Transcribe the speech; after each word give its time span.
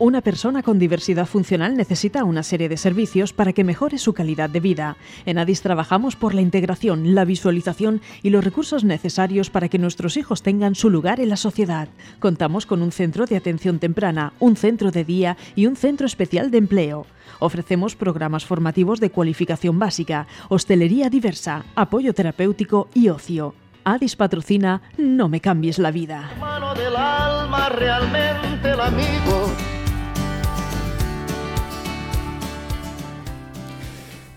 Una 0.00 0.22
persona 0.22 0.62
con 0.62 0.78
diversidad 0.78 1.26
funcional 1.26 1.76
necesita 1.76 2.24
una 2.24 2.42
serie 2.42 2.70
de 2.70 2.78
servicios 2.78 3.34
para 3.34 3.52
que 3.52 3.64
mejore 3.64 3.98
su 3.98 4.14
calidad 4.14 4.48
de 4.48 4.58
vida. 4.58 4.96
En 5.26 5.36
ADIS 5.36 5.60
trabajamos 5.60 6.16
por 6.16 6.32
la 6.32 6.40
integración, 6.40 7.14
la 7.14 7.26
visualización 7.26 8.00
y 8.22 8.30
los 8.30 8.42
recursos 8.42 8.82
necesarios 8.82 9.50
para 9.50 9.68
que 9.68 9.78
nuestros 9.78 10.16
hijos 10.16 10.42
tengan 10.42 10.74
su 10.74 10.88
lugar 10.88 11.20
en 11.20 11.28
la 11.28 11.36
sociedad. 11.36 11.90
Contamos 12.18 12.64
con 12.64 12.80
un 12.80 12.92
centro 12.92 13.26
de 13.26 13.36
atención 13.36 13.78
temprana, 13.78 14.32
un 14.38 14.56
centro 14.56 14.90
de 14.90 15.04
día 15.04 15.36
y 15.54 15.66
un 15.66 15.76
centro 15.76 16.06
especial 16.06 16.50
de 16.50 16.56
empleo. 16.56 17.04
Ofrecemos 17.38 17.94
programas 17.94 18.46
formativos 18.46 19.00
de 19.00 19.10
cualificación 19.10 19.78
básica, 19.78 20.26
hostelería 20.48 21.10
diversa, 21.10 21.66
apoyo 21.74 22.14
terapéutico 22.14 22.88
y 22.94 23.10
ocio. 23.10 23.54
Adis 23.84 24.16
patrocina 24.16 24.80
No 24.96 25.28
me 25.28 25.42
cambies 25.42 25.78
la 25.78 25.90
vida. 25.90 26.30
Del 26.74 26.96
alma, 26.96 27.68
realmente 27.68 28.70
el 28.70 28.80
amigo. 28.80 29.69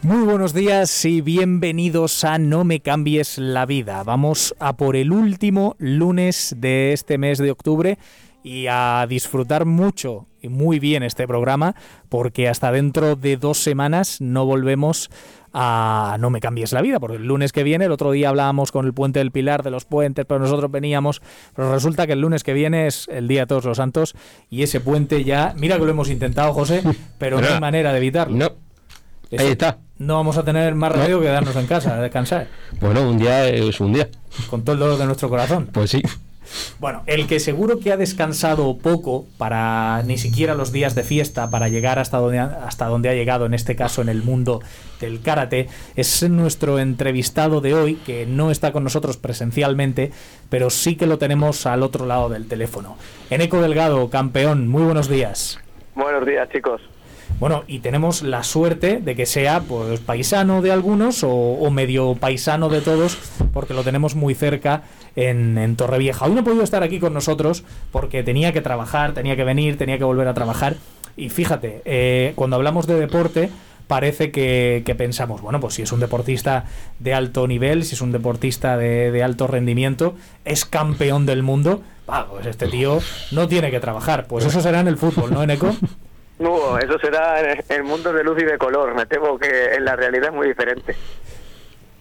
Muy 0.04 0.26
buenos 0.26 0.54
días 0.54 1.06
y 1.06 1.22
bienvenidos 1.22 2.26
a 2.26 2.38
No 2.38 2.66
me 2.66 2.82
cambies 2.82 3.38
la 3.38 3.66
vida. 3.66 4.04
Vamos 4.04 4.54
a 4.60 4.76
por 4.76 4.98
el 4.98 5.14
último 5.14 5.78
lunes 5.80 6.54
de 6.58 6.92
este 6.92 7.18
mes 7.18 7.38
de 7.38 7.52
octubre 7.52 7.98
y 8.44 8.68
a 8.68 9.06
disfrutar 9.08 9.64
mucho 9.64 10.28
y 10.42 10.50
muy 10.50 10.80
bien 10.80 11.04
este 11.04 11.26
programa 11.26 11.76
porque 12.10 12.50
hasta 12.50 12.74
dentro 12.74 13.16
de 13.16 13.38
dos 13.38 13.60
semanas 13.60 14.20
no 14.20 14.46
volvemos 14.46 15.10
a 15.54 16.18
No 16.20 16.30
me 16.30 16.42
cambies 16.42 16.74
la 16.74 16.82
vida, 16.82 17.00
porque 17.00 17.16
el 17.16 17.26
lunes 17.26 17.54
que 17.54 17.64
viene, 17.64 17.86
el 17.86 17.92
otro 17.94 18.12
día 18.12 18.28
hablábamos 18.28 18.74
con 18.74 18.86
el 18.86 18.94
puente 18.94 19.20
del 19.20 19.32
Pilar 19.32 19.64
de 19.64 19.72
los 19.72 19.86
puentes, 19.86 20.26
pero 20.26 20.42
nosotros 20.42 20.70
veníamos, 20.70 21.22
pero 21.56 21.72
resulta 21.72 22.08
que 22.08 22.14
el 22.14 22.20
lunes 22.20 22.44
que 22.44 22.54
viene 22.54 22.88
es 22.88 23.08
el 23.08 23.30
Día 23.30 23.42
de 23.42 23.48
Todos 23.48 23.64
los 23.64 23.78
Santos 23.78 24.16
y 24.50 24.64
ese 24.64 24.82
puente 24.82 25.24
ya, 25.24 25.54
mira 25.56 25.78
que 25.78 25.86
lo 25.86 25.92
hemos 25.92 26.10
intentado, 26.10 26.52
José, 26.52 26.84
pero 27.20 27.40
no 27.40 27.48
hay 27.48 27.60
manera 27.62 27.94
de 27.94 28.00
evitarlo. 28.00 28.36
No. 28.36 28.73
Eso- 29.36 29.44
Ahí 29.46 29.52
está. 29.52 29.78
No 30.00 30.16
vamos 30.16 30.38
a 30.38 30.44
tener 30.44 30.76
más 30.76 30.92
remedio 30.92 31.20
que 31.20 31.28
quedarnos 31.28 31.56
en 31.56 31.68
casa, 31.68 31.96
a 31.98 32.02
descansar, 32.02 32.48
Bueno, 32.82 33.08
un 33.10 33.18
día 33.18 33.48
es 33.48 33.80
un 33.80 33.94
día. 33.94 34.10
con 34.50 34.64
todo 34.64 34.74
el 34.74 34.80
dolor 34.80 34.98
de 34.98 35.06
nuestro 35.06 35.30
corazón. 35.30 35.70
Pues 35.72 35.92
sí. 35.92 36.02
Bueno, 36.78 37.04
el 37.08 37.26
que 37.26 37.40
seguro 37.40 37.80
que 37.80 37.92
ha 37.94 37.98
descansado 37.98 38.78
poco 38.78 39.26
para 39.38 40.04
ni 40.04 40.18
siquiera 40.18 40.54
los 40.56 40.72
días 40.72 40.94
de 40.94 41.04
fiesta 41.04 41.50
para 41.50 41.68
llegar 41.70 42.00
hasta 42.00 42.18
donde 42.18 42.38
ha, 42.40 42.46
hasta 42.68 42.86
donde 42.88 43.10
ha 43.10 43.14
llegado 43.14 43.46
en 43.46 43.54
este 43.54 43.76
caso 43.76 44.02
en 44.02 44.10
el 44.10 44.24
mundo 44.24 44.62
del 45.00 45.22
karate 45.22 45.68
es 45.96 46.30
nuestro 46.30 46.80
entrevistado 46.80 47.62
de 47.62 47.74
hoy 47.74 47.96
que 47.96 48.26
no 48.28 48.52
está 48.52 48.72
con 48.72 48.84
nosotros 48.84 49.18
presencialmente, 49.18 50.12
pero 50.50 50.70
sí 50.70 50.96
que 50.96 51.08
lo 51.08 51.18
tenemos 51.18 51.66
al 51.66 51.82
otro 51.82 52.06
lado 52.06 52.30
del 52.30 52.48
teléfono. 52.48 52.98
Eneco 53.30 53.62
Delgado, 53.62 54.10
campeón, 54.10 54.68
muy 54.68 54.84
buenos 54.84 55.08
días. 55.08 55.58
Buenos 55.96 56.26
días, 56.26 56.48
chicos. 56.52 56.82
Bueno, 57.40 57.64
y 57.68 57.80
tenemos 57.80 58.22
la 58.22 58.44
suerte 58.44 59.00
de 59.00 59.16
que 59.16 59.26
sea 59.26 59.62
pues 59.62 60.00
paisano 60.00 60.62
de 60.62 60.72
algunos 60.72 61.24
o, 61.24 61.70
medio 61.72 62.16
paisano 62.16 62.70
de 62.70 62.82
todos, 62.82 63.18
porque 63.52 63.74
lo 63.74 63.84
tenemos 63.84 64.16
muy 64.16 64.36
cerca 64.36 64.84
en, 65.16 65.76
Torrevieja. 65.76 66.26
Hoy 66.26 66.34
no 66.34 66.42
ha 66.42 66.44
podido 66.44 66.64
estar 66.64 66.84
aquí 66.84 67.00
con 67.00 67.14
nosotros 67.14 67.64
porque 67.92 68.24
tenía 68.24 68.54
que 68.54 68.62
trabajar, 68.62 69.14
tenía 69.14 69.36
que 69.36 69.44
venir, 69.44 69.78
tenía 69.78 69.98
que 69.98 70.04
volver 70.04 70.28
a 70.28 70.34
trabajar. 70.34 70.76
Y 71.16 71.30
fíjate, 71.30 71.82
eh, 71.86 72.34
cuando 72.36 72.56
hablamos 72.56 72.88
de 72.88 73.00
deporte, 73.00 73.50
parece 73.88 74.32
que, 74.32 74.84
que 74.86 74.96
pensamos, 74.96 75.42
bueno, 75.42 75.60
pues 75.60 75.76
si 75.76 75.82
es 75.82 75.92
un 75.92 76.00
deportista 76.00 76.66
de 77.00 77.14
alto 77.14 77.48
nivel, 77.48 77.84
si 77.84 77.96
es 77.96 78.02
un 78.02 78.12
deportista 78.12 78.78
de, 78.78 79.24
alto 79.24 79.48
rendimiento, 79.48 80.16
es 80.46 80.66
campeón 80.66 81.26
del 81.26 81.44
mundo, 81.44 81.82
ah, 82.08 82.28
este 82.46 82.68
tío 82.68 83.00
no 83.32 83.48
tiene 83.48 83.72
que 83.72 83.80
trabajar. 83.80 84.28
Pues 84.28 84.46
eso 84.46 84.62
será 84.62 84.80
en 84.80 84.88
el 84.88 84.98
fútbol, 84.98 85.32
¿no, 85.34 85.44
Eneco? 85.44 85.76
No, 86.44 86.78
eso 86.78 87.00
será 87.00 87.54
el 87.70 87.84
mundo 87.84 88.12
de 88.12 88.22
luz 88.22 88.42
y 88.42 88.44
de 88.44 88.58
color. 88.58 88.94
Me 88.96 89.06
temo 89.06 89.40
que 89.40 89.76
en 89.76 89.86
la 89.86 89.96
realidad 89.96 90.26
es 90.28 90.34
muy 90.34 90.48
diferente. 90.48 90.94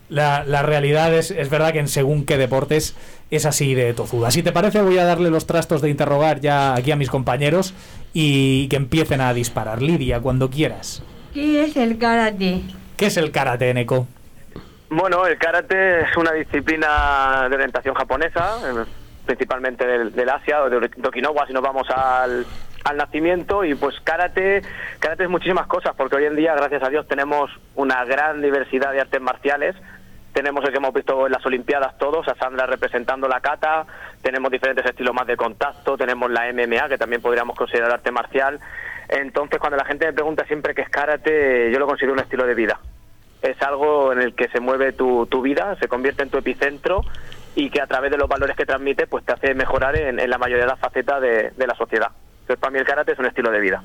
La, 0.09 0.43
la 0.45 0.63
realidad 0.63 1.15
es, 1.15 1.31
es 1.31 1.49
verdad 1.49 1.73
que 1.73 1.79
en 1.79 1.87
según 1.87 2.27
qué 2.27 2.37
deportes 2.37 2.97
es 3.31 3.47
así 3.47 3.75
de 3.75 3.95
tozuda. 3.95 4.33
Si 4.33 4.43
te 4.43 4.51
parece, 4.51 4.83
voy 4.83 4.99
a 4.99 5.05
darle 5.05 5.31
los 5.31 5.47
trastos 5.47 5.81
de 5.81 5.91
interrogar 5.91 6.41
ya 6.41 6.75
aquí 6.75 6.91
a 6.91 6.97
mis 6.97 7.09
compañeros 7.09 7.73
y 8.13 8.69
que 8.69 8.77
empiecen 8.77 9.21
a 9.21 9.33
disparar. 9.33 9.81
Lidia, 9.81 10.19
cuando 10.19 10.51
quieras. 10.51 11.05
¿Qué 11.33 11.65
es 11.65 11.77
el 11.77 11.97
karate? 11.97 12.63
¿Qué 12.97 13.07
es 13.07 13.17
el 13.17 13.31
karate, 13.31 13.73
Neko? 13.73 14.09
Bueno, 14.91 15.25
el 15.25 15.39
karate 15.39 16.01
es 16.01 16.17
una 16.17 16.33
disciplina 16.33 17.47
de 17.49 17.55
orientación 17.55 17.95
japonesa, 17.95 18.57
eh, 18.67 18.85
principalmente 19.25 19.87
del, 19.87 20.13
del 20.13 20.29
Asia 20.29 20.65
o 20.65 20.69
de, 20.69 20.81
de 20.81 21.09
Okinawa, 21.09 21.47
si 21.47 21.53
nos 21.53 21.63
vamos 21.63 21.89
al, 21.89 22.45
al 22.85 22.97
nacimiento. 22.97 23.65
Y 23.65 23.75
pues 23.75 23.99
karate, 24.01 24.63
karate 24.99 25.25
es 25.25 25.31
muchísimas 25.31 25.67
cosas, 25.67 25.95
porque 25.97 26.17
hoy 26.17 26.25
en 26.25 26.37
día, 26.37 26.55
gracias 26.55 26.83
a 26.83 26.89
Dios, 26.89 27.07
tenemos 27.09 27.51
una 27.75 28.05
gran 28.05 28.43
diversidad 28.43 28.93
de 28.93 29.01
artes 29.01 29.21
marciales. 29.21 29.77
Tenemos 30.33 30.65
el 30.65 30.71
que 30.71 30.79
hemos 30.79 30.95
visto 30.95 31.27
en 31.27 31.33
las 31.33 31.45
Olimpiadas 31.45 31.99
todos, 31.99 32.27
a 32.27 32.35
Sandra 32.37 32.65
representando 32.67 33.29
la 33.29 33.41
kata, 33.41 33.85
tenemos 34.23 34.51
diferentes 34.51 34.87
estilos 34.87 35.15
más 35.15 35.27
de 35.27 35.37
contacto, 35.37 35.99
tenemos 35.99 36.31
la 36.31 36.51
MMA, 36.51 36.89
que 36.89 36.97
también 36.97 37.21
podríamos 37.21 37.55
considerar 37.55 37.93
arte 37.93 38.11
marcial. 38.11 38.59
Entonces, 39.11 39.61
cuando 39.61 39.77
la 39.77 39.85
gente 39.85 40.07
me 40.07 40.15
pregunta 40.15 40.47
siempre 40.47 40.75
qué 40.75 40.83
es 40.83 40.89
karate, 40.89 41.71
yo 41.71 41.79
lo 41.79 41.87
considero 41.87 42.15
un 42.15 42.21
estilo 42.21 42.47
de 42.47 42.55
vida 42.55 42.81
es 43.43 43.61
algo 43.61 44.13
en 44.13 44.23
el 44.23 44.35
que 44.35 44.49
se 44.49 44.61
mueve 44.61 44.93
tu, 44.93 45.27
tu 45.27 45.43
vida, 45.43 45.77
se 45.81 45.89
convierte 45.89 46.23
en 46.23 46.31
tu 46.31 46.39
epicentro 46.39 47.05
y 47.55 47.71
que 47.71 47.81
a 47.81 47.87
través 47.87 48.11
de 48.11 48.17
los 48.17 48.29
valores 48.29 48.57
que 48.57 48.65
transmite 48.65 49.07
pues 49.07 49.25
te 49.25 49.33
hace 49.33 49.55
mejorar 49.55 49.97
en, 49.97 50.19
en 50.19 50.31
la 50.31 50.39
mayoría 50.39 50.65
de 50.65 50.71
las 50.71 50.79
facetas 50.79 51.21
de, 51.21 51.51
de 51.51 51.67
la 51.67 51.75
sociedad. 51.75 52.13
Entonces 52.43 52.59
para 52.59 52.71
mí 52.71 52.79
el 52.79 52.85
karate 52.85 53.13
es 53.13 53.19
un 53.19 53.27
estilo 53.27 53.51
de 53.51 53.61
vida. 53.61 53.83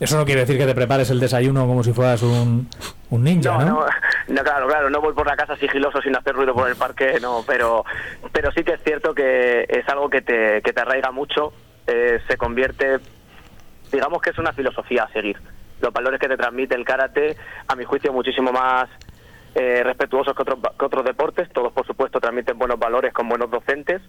Eso 0.00 0.18
no 0.18 0.24
quiere 0.24 0.40
decir 0.40 0.58
que 0.58 0.66
te 0.66 0.74
prepares 0.74 1.08
el 1.10 1.20
desayuno 1.20 1.66
como 1.66 1.84
si 1.84 1.92
fueras 1.92 2.20
un, 2.22 2.68
un 3.10 3.22
ninja, 3.22 3.58
¿no? 3.58 3.64
no, 3.64 3.86
no, 4.28 4.42
claro, 4.42 4.66
claro, 4.66 4.90
no 4.90 5.00
voy 5.00 5.14
por 5.14 5.26
la 5.26 5.36
casa 5.36 5.56
sigiloso 5.56 6.02
sin 6.02 6.16
hacer 6.16 6.34
ruido 6.34 6.52
por 6.52 6.68
el 6.68 6.74
parque, 6.74 7.18
no, 7.20 7.44
pero, 7.46 7.84
pero 8.32 8.50
sí 8.50 8.64
que 8.64 8.72
es 8.72 8.82
cierto 8.82 9.14
que 9.14 9.64
es 9.68 9.88
algo 9.88 10.10
que 10.10 10.20
te, 10.20 10.62
que 10.62 10.72
te 10.72 10.80
arraiga 10.80 11.12
mucho, 11.12 11.52
eh, 11.86 12.20
se 12.26 12.36
convierte, 12.36 12.98
digamos 13.92 14.20
que 14.20 14.30
es 14.30 14.38
una 14.38 14.52
filosofía 14.52 15.04
a 15.04 15.12
seguir. 15.12 15.38
Los 15.80 15.92
valores 15.92 16.18
que 16.18 16.28
te 16.28 16.36
transmite 16.36 16.74
el 16.74 16.84
karate, 16.84 17.36
a 17.68 17.76
mi 17.76 17.84
juicio, 17.84 18.12
muchísimo 18.12 18.50
más 18.50 18.88
eh, 19.54 19.82
respetuosos 19.84 20.34
que 20.34 20.42
otros, 20.42 20.58
que 20.76 20.84
otros 20.84 21.04
deportes, 21.04 21.48
todos 21.52 21.72
por 21.72 21.86
supuesto 21.86 22.18
transmiten 22.18 22.58
buenos 22.58 22.80
valores 22.80 23.12
con 23.12 23.28
buenos 23.28 23.48
docentes, 23.48 24.02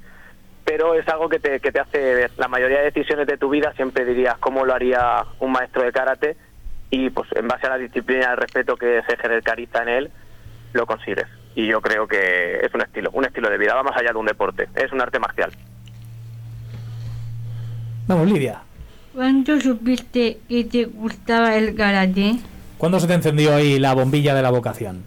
pero 0.66 0.96
es 0.96 1.08
algo 1.08 1.30
que 1.30 1.40
te, 1.40 1.60
que 1.60 1.72
te 1.72 1.80
hace 1.80 2.30
la 2.38 2.48
mayoría 2.48 2.80
de 2.80 2.86
decisiones 2.86 3.28
de 3.28 3.38
tu 3.38 3.50
vida 3.50 3.72
siempre 3.76 4.04
dirías 4.04 4.38
cómo 4.40 4.66
lo 4.66 4.74
haría 4.74 5.24
un 5.40 5.52
maestro 5.52 5.84
de 5.84 5.92
karate 5.92 6.36
y 6.90 7.10
pues 7.12 7.30
en 7.36 7.48
base 7.48 7.68
a 7.68 7.70
la 7.70 7.78
disciplina 7.78 8.22
y 8.22 8.26
al 8.26 8.38
respeto 8.38 8.76
que 8.76 9.02
se 9.08 9.18
jerarquiza 9.18 9.84
en 9.84 9.90
él 9.90 10.12
lo 10.74 10.86
consigues 10.86 11.28
y 11.56 11.68
yo 11.68 11.80
creo 11.82 12.08
que 12.08 12.60
es 12.62 12.74
un 12.74 12.82
estilo 12.82 13.12
un 13.14 13.26
estilo 13.26 13.50
de 13.50 13.58
vida 13.58 13.76
va 13.76 13.84
más 13.84 13.96
allá 13.96 14.12
de 14.12 14.18
un 14.18 14.26
deporte 14.26 14.68
es 14.76 14.92
un 14.92 15.02
arte 15.02 15.20
marcial 15.20 15.52
Vamos, 18.08 18.28
Lidia. 18.30 18.62
¿Cuándo 19.14 19.60
supiste 19.60 20.38
que 20.48 20.64
te 20.66 20.86
gustaba 20.86 21.56
el 21.56 21.76
karate? 21.76 22.36
¿Cuándo 22.78 23.00
se 23.00 23.08
te 23.08 23.14
encendió 23.14 23.56
ahí 23.56 23.80
la 23.80 23.94
bombilla 23.94 24.36
de 24.36 24.42
la 24.42 24.52
vocación? 24.52 25.06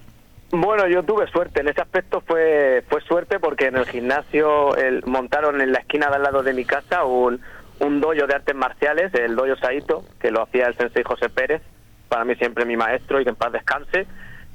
Bueno, 0.50 0.88
yo 0.88 1.02
tuve 1.02 1.26
suerte. 1.26 1.60
En 1.60 1.68
ese 1.68 1.82
aspecto 1.82 2.22
fue 2.22 2.82
fue 2.88 3.02
suerte 3.02 3.38
porque 3.38 3.66
en 3.66 3.76
el 3.76 3.86
gimnasio 3.86 4.70
montaron 5.04 5.60
en 5.60 5.72
la 5.72 5.80
esquina 5.80 6.08
de 6.08 6.16
al 6.16 6.22
lado 6.22 6.42
de 6.42 6.54
mi 6.54 6.64
casa 6.64 7.04
un, 7.04 7.40
un 7.80 8.00
dojo 8.00 8.26
de 8.26 8.34
artes 8.34 8.54
marciales, 8.54 9.12
el 9.14 9.36
dojo 9.36 9.56
Saito, 9.56 10.04
que 10.20 10.30
lo 10.30 10.42
hacía 10.42 10.66
el 10.66 10.76
sensei 10.76 11.02
José 11.04 11.28
Pérez, 11.28 11.62
para 12.08 12.24
mí 12.24 12.34
siempre 12.36 12.64
mi 12.64 12.76
maestro 12.76 13.20
y 13.20 13.24
que 13.24 13.30
en 13.30 13.36
paz 13.36 13.52
descanse. 13.52 14.06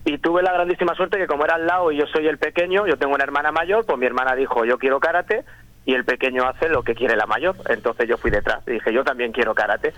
Y 0.06 0.18
tuve 0.18 0.42
la 0.44 0.52
grandísima 0.52 0.96
suerte 0.96 1.18
que 1.18 1.28
como 1.28 1.46
era 1.46 1.56
al 1.56 1.66
lado 1.66 1.92
y 1.92 1.98
yo 1.98 2.06
soy 2.08 2.28
el 2.28 2.38
pequeño, 2.38 2.88
yo 2.88 2.98
tengo 2.98 3.14
una 3.14 3.24
hermana 3.24 3.52
mayor, 3.52 3.86
pues 3.86 3.98
mi 3.98 4.06
hermana 4.06 4.36
dijo 4.36 4.66
yo 4.66 4.78
quiero 4.78 5.00
karate 5.00 5.46
y 5.86 5.94
el 5.94 6.06
pequeño 6.06 6.48
hace 6.48 6.70
lo 6.70 6.84
que 6.84 6.96
quiere 6.96 7.16
la 7.16 7.26
mayor. 7.26 7.56
Entonces 7.70 8.10
yo 8.10 8.18
fui 8.18 8.32
detrás 8.32 8.68
y 8.68 8.72
dije 8.72 8.92
yo 8.92 9.04
también 9.04 9.32
quiero 9.32 9.54
karate. 9.54 9.94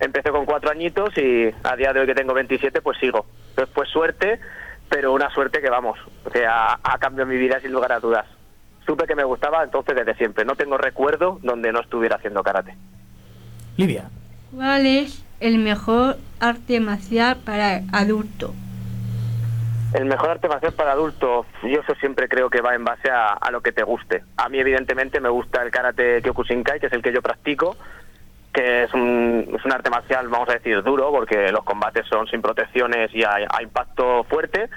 Empecé 0.00 0.30
con 0.30 0.46
cuatro 0.46 0.70
añitos 0.70 1.16
y 1.18 1.50
a 1.62 1.76
día 1.76 1.92
de 1.92 2.00
hoy 2.00 2.06
que 2.06 2.14
tengo 2.14 2.32
27 2.32 2.80
pues 2.80 2.98
sigo. 2.98 3.26
Entonces 3.50 3.74
fue 3.74 3.86
suerte, 3.86 4.40
pero 4.92 5.14
una 5.14 5.30
suerte 5.30 5.62
que 5.62 5.70
vamos, 5.70 5.98
que 6.30 6.44
ha, 6.44 6.78
ha 6.82 6.98
cambiado 6.98 7.26
mi 7.26 7.38
vida 7.38 7.58
sin 7.60 7.72
lugar 7.72 7.92
a 7.92 7.98
dudas. 7.98 8.26
Supe 8.84 9.06
que 9.06 9.14
me 9.14 9.24
gustaba 9.24 9.64
entonces 9.64 9.96
desde 9.96 10.14
siempre. 10.16 10.44
No 10.44 10.54
tengo 10.54 10.76
recuerdo 10.76 11.38
donde 11.42 11.72
no 11.72 11.80
estuviera 11.80 12.16
haciendo 12.16 12.42
karate. 12.42 12.76
Lidia. 13.78 14.10
¿Cuál 14.54 14.84
es 14.84 15.24
el 15.40 15.58
mejor 15.58 16.18
arte 16.40 16.78
marcial 16.80 17.38
para 17.38 17.80
adulto? 17.90 18.52
El 19.94 20.04
mejor 20.04 20.28
arte 20.28 20.48
marcial 20.48 20.74
para 20.74 20.92
adultos, 20.92 21.46
yo 21.62 21.80
eso 21.80 21.94
siempre 21.94 22.28
creo 22.28 22.50
que 22.50 22.60
va 22.60 22.74
en 22.74 22.84
base 22.84 23.10
a, 23.10 23.28
a 23.28 23.50
lo 23.50 23.62
que 23.62 23.72
te 23.72 23.84
guste. 23.84 24.24
A 24.36 24.50
mí 24.50 24.58
evidentemente 24.58 25.20
me 25.20 25.30
gusta 25.30 25.62
el 25.62 25.70
karate 25.70 26.20
Kyokushinkai, 26.20 26.80
que 26.80 26.86
es 26.86 26.92
el 26.92 27.02
que 27.02 27.14
yo 27.14 27.22
practico, 27.22 27.76
que 28.52 28.84
es 28.84 28.94
un, 28.94 29.48
es 29.56 29.64
un 29.64 29.72
arte 29.72 29.90
marcial, 29.90 30.28
vamos 30.28 30.48
a 30.50 30.54
decir, 30.54 30.82
duro, 30.82 31.10
porque 31.10 31.50
los 31.50 31.64
combates 31.64 32.06
son 32.06 32.26
sin 32.26 32.42
protecciones 32.42 33.10
y 33.14 33.24
a, 33.24 33.46
impacto 33.62 34.24
fuerte, 34.24 34.68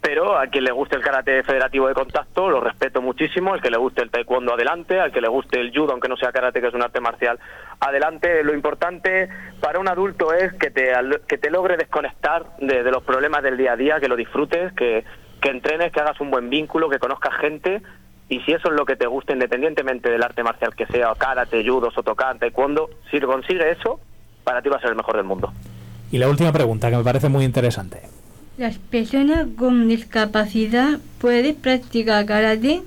pero 0.00 0.36
a 0.36 0.46
quien 0.48 0.64
le 0.64 0.72
guste 0.72 0.96
el 0.96 1.02
karate 1.02 1.42
federativo 1.42 1.86
de 1.86 1.94
contacto 1.94 2.50
lo 2.50 2.60
respeto 2.60 3.02
muchísimo, 3.02 3.52
al 3.52 3.60
que 3.60 3.70
le 3.70 3.76
guste 3.76 4.02
el 4.02 4.10
taekwondo 4.10 4.54
adelante, 4.54 4.98
al 4.98 5.12
que 5.12 5.20
le 5.20 5.28
guste 5.28 5.60
el 5.60 5.70
judo, 5.70 5.92
aunque 5.92 6.08
no 6.08 6.16
sea 6.16 6.32
karate, 6.32 6.60
que 6.60 6.68
es 6.68 6.74
un 6.74 6.82
arte 6.82 7.00
marcial, 7.00 7.38
adelante. 7.78 8.42
Lo 8.42 8.54
importante 8.54 9.28
para 9.60 9.78
un 9.78 9.88
adulto 9.88 10.32
es 10.32 10.52
que 10.54 10.70
te, 10.70 10.92
que 11.28 11.38
te 11.38 11.50
logre 11.50 11.76
desconectar 11.76 12.44
de, 12.58 12.82
de 12.82 12.90
los 12.90 13.04
problemas 13.04 13.42
del 13.42 13.58
día 13.58 13.72
a 13.72 13.76
día, 13.76 14.00
que 14.00 14.08
lo 14.08 14.16
disfrutes, 14.16 14.72
que, 14.72 15.04
que 15.40 15.50
entrenes, 15.50 15.92
que 15.92 16.00
hagas 16.00 16.20
un 16.20 16.30
buen 16.30 16.50
vínculo, 16.50 16.88
que 16.88 16.98
conozcas 16.98 17.34
gente 17.36 17.82
y 18.30 18.38
si 18.42 18.52
eso 18.52 18.68
es 18.68 18.74
lo 18.74 18.86
que 18.86 18.94
te 18.94 19.08
gusta, 19.08 19.32
independientemente 19.32 20.08
del 20.08 20.22
arte 20.22 20.44
marcial 20.44 20.74
que 20.74 20.86
sea, 20.86 21.12
karate, 21.18 21.68
judo, 21.68 21.90
sotokan, 21.90 22.38
taekwondo, 22.38 22.88
si 23.10 23.20
consigue 23.20 23.72
eso, 23.72 23.98
para 24.44 24.62
ti 24.62 24.68
va 24.68 24.76
a 24.76 24.80
ser 24.80 24.90
el 24.90 24.96
mejor 24.96 25.16
del 25.16 25.24
mundo. 25.24 25.52
Y 26.12 26.18
la 26.18 26.28
última 26.28 26.52
pregunta, 26.52 26.90
que 26.90 26.96
me 26.96 27.02
parece 27.02 27.28
muy 27.28 27.44
interesante. 27.44 28.02
¿Las 28.56 28.78
personas 28.78 29.48
con 29.58 29.88
discapacidad 29.88 31.00
pueden 31.20 31.56
practicar 31.56 32.24
karate? 32.24 32.82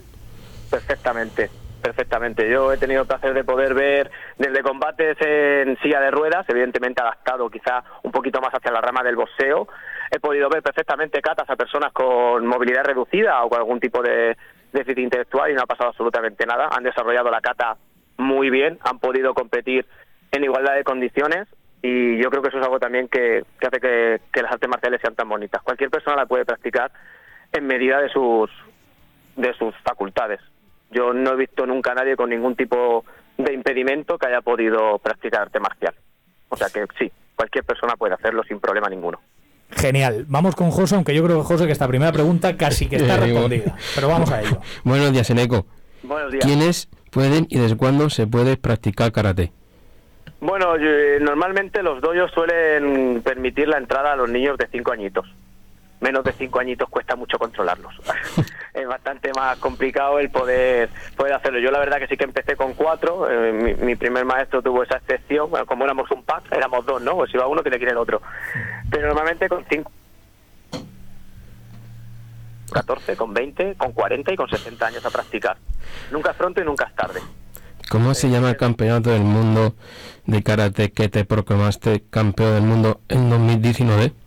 Perfectamente, 0.72 1.50
perfectamente. 1.82 2.50
Yo 2.50 2.72
he 2.72 2.78
tenido 2.78 3.02
el 3.02 3.08
placer 3.08 3.34
de 3.34 3.44
poder 3.44 3.74
ver 3.74 4.12
desde 4.38 4.64
combates 4.64 5.18
en 5.20 5.78
silla 5.80 6.00
de 6.00 6.12
ruedas, 6.12 6.46
evidentemente 6.48 7.02
adaptado 7.02 7.50
quizá 7.50 7.84
un 8.04 8.14
poquito 8.14 8.40
más 8.40 8.54
hacia 8.54 8.72
la 8.72 8.80
rama 8.80 9.04
del 9.04 9.18
boxeo. 9.18 9.68
He 10.10 10.20
podido 10.20 10.48
ver 10.48 10.64
perfectamente 10.64 11.22
catas 11.22 11.50
a 11.50 11.58
personas 11.58 11.92
con 11.92 12.46
movilidad 12.48 12.86
reducida 12.86 13.44
o 13.44 13.50
con 13.50 13.60
algún 13.60 13.82
tipo 13.82 14.02
de 14.02 14.38
déficit 14.74 15.00
intelectual 15.00 15.52
y 15.52 15.54
no 15.54 15.62
ha 15.62 15.68
pasado 15.68 15.90
absolutamente 15.90 16.46
nada. 16.46 16.70
Han 16.76 16.84
desarrollado 16.84 17.32
la 17.32 17.42
cata 17.42 17.78
muy 18.18 18.50
bien, 18.50 18.78
han 18.82 19.00
podido 19.00 19.34
competir 19.34 19.86
en 20.32 20.44
igualdad 20.44 20.76
de 20.76 20.84
condiciones 20.84 21.48
y 21.82 22.18
yo 22.22 22.30
creo 22.30 22.42
que 22.42 22.50
eso 22.50 22.60
es 22.60 22.64
algo 22.64 22.80
también 22.80 23.08
que, 23.08 23.44
hace 23.62 23.80
que, 23.80 24.42
las 24.42 24.52
artes 24.52 24.70
marciales 24.70 25.02
sean 25.02 25.16
tan 25.16 25.30
bonitas. 25.30 25.62
Cualquier 25.62 25.90
persona 25.90 26.16
la 26.16 26.26
puede 26.26 26.46
practicar 26.46 26.92
en 27.52 27.68
medida 27.68 28.02
de 28.02 28.10
sus 28.10 28.50
de 29.36 29.54
sus 29.56 29.76
facultades. 29.84 30.40
Yo 30.92 31.14
no 31.14 31.34
he 31.34 31.36
visto 31.36 31.66
nunca 31.66 31.92
a 31.92 31.96
nadie 31.96 32.16
con 32.16 32.30
ningún 32.30 32.56
tipo 32.56 33.04
de 33.38 33.52
impedimento 33.54 34.18
que 34.18 34.28
haya 34.28 34.42
podido 34.42 35.00
practicar 35.00 35.42
arte 35.42 35.60
marcial. 35.60 35.96
O 36.50 36.56
sea 36.56 36.70
que 36.70 36.86
sí, 36.98 37.12
cualquier 37.36 37.64
persona 37.64 37.96
puede 37.96 38.14
hacerlo 38.14 38.44
sin 38.44 38.60
problema 38.60 38.90
ninguno. 38.90 39.20
Genial. 39.76 40.26
Vamos 40.28 40.56
con 40.56 40.72
José, 40.72 40.96
aunque 40.96 41.14
yo 41.14 41.24
creo 41.24 41.38
que 41.40 41.44
José 41.44 41.66
que 41.66 41.72
esta 41.72 41.88
primera 41.88 42.12
pregunta 42.12 42.56
casi 42.58 42.88
que 42.88 42.98
está 42.98 43.18
respondida. 43.20 43.76
Pero 43.96 44.08
vamos 44.08 44.32
a 44.32 44.42
ello. 44.42 44.60
Buenos 44.84 45.12
días, 45.12 45.30
Eneco. 45.30 45.66
Buenos 46.04 46.32
días. 46.32 46.46
¿Quiénes 46.46 46.90
pueden 47.12 47.48
y 47.50 47.58
desde 47.60 47.78
cuándo 47.78 48.10
se 48.10 48.28
puede 48.28 48.58
practicar 48.58 49.12
karate? 49.12 49.52
Bueno, 50.42 50.76
eh, 50.76 51.20
normalmente 51.22 51.82
los 51.82 52.02
doyos 52.02 52.30
suelen 52.32 53.22
permitir 53.24 53.68
la 53.70 53.78
entrada 53.78 54.14
a 54.14 54.16
los 54.16 54.30
niños 54.30 54.58
de 54.58 54.68
5 54.70 54.92
añitos. 54.92 55.26
Menos 56.04 56.26
de 56.26 56.34
5 56.34 56.60
añitos 56.60 56.90
cuesta 56.90 57.16
mucho 57.16 57.40
controlarlos. 57.40 57.94
es 58.74 58.86
bastante 58.86 59.32
más 59.34 59.58
complicado 59.60 60.20
el 60.20 60.30
poder, 60.30 60.90
poder 61.16 61.32
hacerlo. 61.32 61.60
Yo 61.60 61.72
la 61.72 61.80
verdad 61.80 61.98
que 61.98 62.08
sí 62.08 62.18
que 62.18 62.26
empecé 62.26 62.58
con 62.58 62.74
4. 62.74 63.32
Eh, 63.32 63.78
mi, 63.80 63.96
primer 63.96 64.26
maestro 64.26 64.62
tuvo 64.62 64.84
esa 64.84 64.98
excepción. 64.98 65.50
como 65.66 65.86
éramos 65.86 66.12
un 66.12 66.24
pack, 66.24 66.52
éramos 66.52 66.86
dos, 66.86 67.02
¿no? 67.02 67.16
Pues 67.16 67.34
iba 67.34 67.48
uno, 67.48 67.62
tiene 67.62 67.78
que 67.78 67.86
ir 67.86 67.92
el 67.92 67.98
otro. 67.98 68.22
Pero 68.92 69.08
normalmente 69.08 69.48
con 69.48 69.64
5 69.64 69.92
14, 72.74 73.16
con 73.16 73.34
20, 73.34 73.76
con 73.76 73.94
40 73.94 74.34
y 74.34 74.36
con 74.36 74.50
60 74.50 74.86
años 74.86 75.06
a 75.06 75.10
practicar. 75.10 75.56
Nunca 76.12 76.32
es 76.32 76.36
pronto 76.36 76.60
y 76.60 76.66
nunca 76.66 76.86
es 76.86 76.96
tarde. 76.96 77.22
¿Cómo 77.90 78.14
se 78.14 78.30
llama 78.30 78.50
el 78.50 78.58
campeonato 78.58 79.12
del 79.12 79.22
mundo 79.22 79.76
de 80.26 80.44
karate 80.44 80.92
que 80.92 81.08
te 81.08 81.24
proclamaste 81.24 82.04
campeón 82.10 82.56
del 82.56 82.64
mundo 82.64 83.00
en 83.08 83.30
2019? 83.30 84.23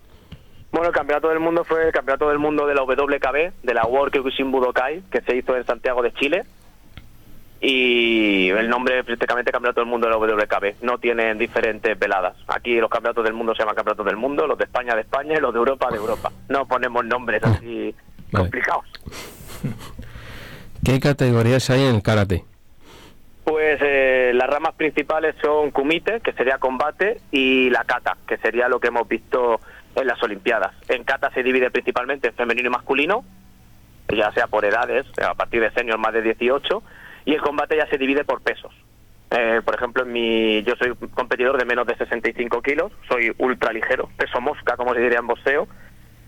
Bueno, 0.73 0.89
el 0.89 0.95
campeonato 0.95 1.29
del 1.29 1.41
mundo 1.41 1.65
fue 1.65 1.87
el 1.87 1.93
campeonato 1.93 2.29
del 2.29 2.39
mundo 2.39 2.67
de 2.67 2.75
la 2.75 2.83
WKB, 2.83 3.63
de 3.63 3.75
la 3.75 3.87
World 3.87 4.13
Kyokushin 4.13 4.51
Budokai, 4.51 5.03
que 5.11 5.23
se 5.23 5.37
hizo 5.37 5.57
en 5.57 5.65
Santiago 5.65 6.03
de 6.03 6.13
Chile. 6.13 6.45
Y 7.61 8.51
el 8.51 8.69
nombre 8.69 9.03
prácticamente 9.03 9.51
campeonato 9.51 9.81
del 9.81 9.89
mundo 9.89 10.07
de 10.07 10.13
la 10.13 10.19
WKB. 10.19 10.83
No 10.83 10.99
tienen 10.99 11.39
diferentes 11.39 11.99
veladas. 11.99 12.37
Aquí 12.49 12.79
los 12.79 12.91
campeonatos 12.91 13.25
del 13.25 13.33
mundo 13.33 13.55
se 13.55 13.61
llaman 13.61 13.75
campeonatos 13.75 14.05
del 14.07 14.17
mundo, 14.17 14.47
los 14.47 14.59
de 14.59 14.65
España 14.65 14.95
de 14.95 15.01
España 15.01 15.37
y 15.37 15.41
los 15.41 15.55
de 15.55 15.59
Europa 15.59 15.89
de 15.91 15.97
Europa. 15.97 16.31
No 16.49 16.67
ponemos 16.67 17.05
nombres 17.07 17.43
así 17.43 17.95
complicados. 18.31 18.85
¿Qué 20.85 21.01
categorías 21.01 21.71
hay 21.71 21.85
en 21.85 21.97
el 21.97 22.03
karate? 22.03 22.45
Pues 23.47 23.79
eh, 23.81 24.33
las 24.35 24.51
ramas 24.51 24.75
principales 24.75 25.37
son 25.41 25.71
kumite, 25.71 26.21
que 26.21 26.33
sería 26.33 26.59
combate, 26.59 27.21
y 27.31 27.71
la 27.71 27.85
kata, 27.85 28.17
que 28.27 28.39
sería 28.39 28.69
lo 28.69 28.81
que 28.81 28.89
hemos 28.89 29.07
visto 29.07 29.61
en 29.95 30.05
las 30.09 30.21
Olimpiadas. 30.21 30.75
En 30.89 31.05
kata 31.05 31.31
se 31.31 31.45
divide 31.45 31.71
principalmente 31.71 32.27
en 32.27 32.35
femenino 32.35 32.67
y 32.67 32.73
masculino, 32.73 33.25
ya 34.09 34.33
sea 34.33 34.49
por 34.49 34.65
edades, 34.65 35.07
a 35.25 35.35
partir 35.35 35.61
de 35.61 35.71
senior 35.71 35.97
más 35.97 36.13
de 36.13 36.23
18, 36.23 36.83
y 37.25 37.35
el 37.35 37.41
combate 37.41 37.77
ya 37.77 37.87
se 37.87 37.99
divide 37.99 38.25
por 38.25 38.43
pesos. 38.43 38.75
Eh, 39.31 39.61
por 39.65 39.77
ejemplo, 39.77 40.03
en 40.03 40.13
mi, 40.13 40.65
yo 40.65 40.75
soy 40.75 40.97
competidor 41.15 41.57
de 41.57 41.67
menos 41.67 41.87
de 41.87 41.97
65 41.97 42.61
kilos, 42.63 42.91
soy 43.09 43.33
ultra 43.39 43.73
ligero, 43.73 44.11
peso 44.17 44.41
mosca, 44.41 44.77
como 44.77 44.93
se 44.93 45.01
diría 45.01 45.21
en 45.21 45.29
boxeo, 45.29 45.69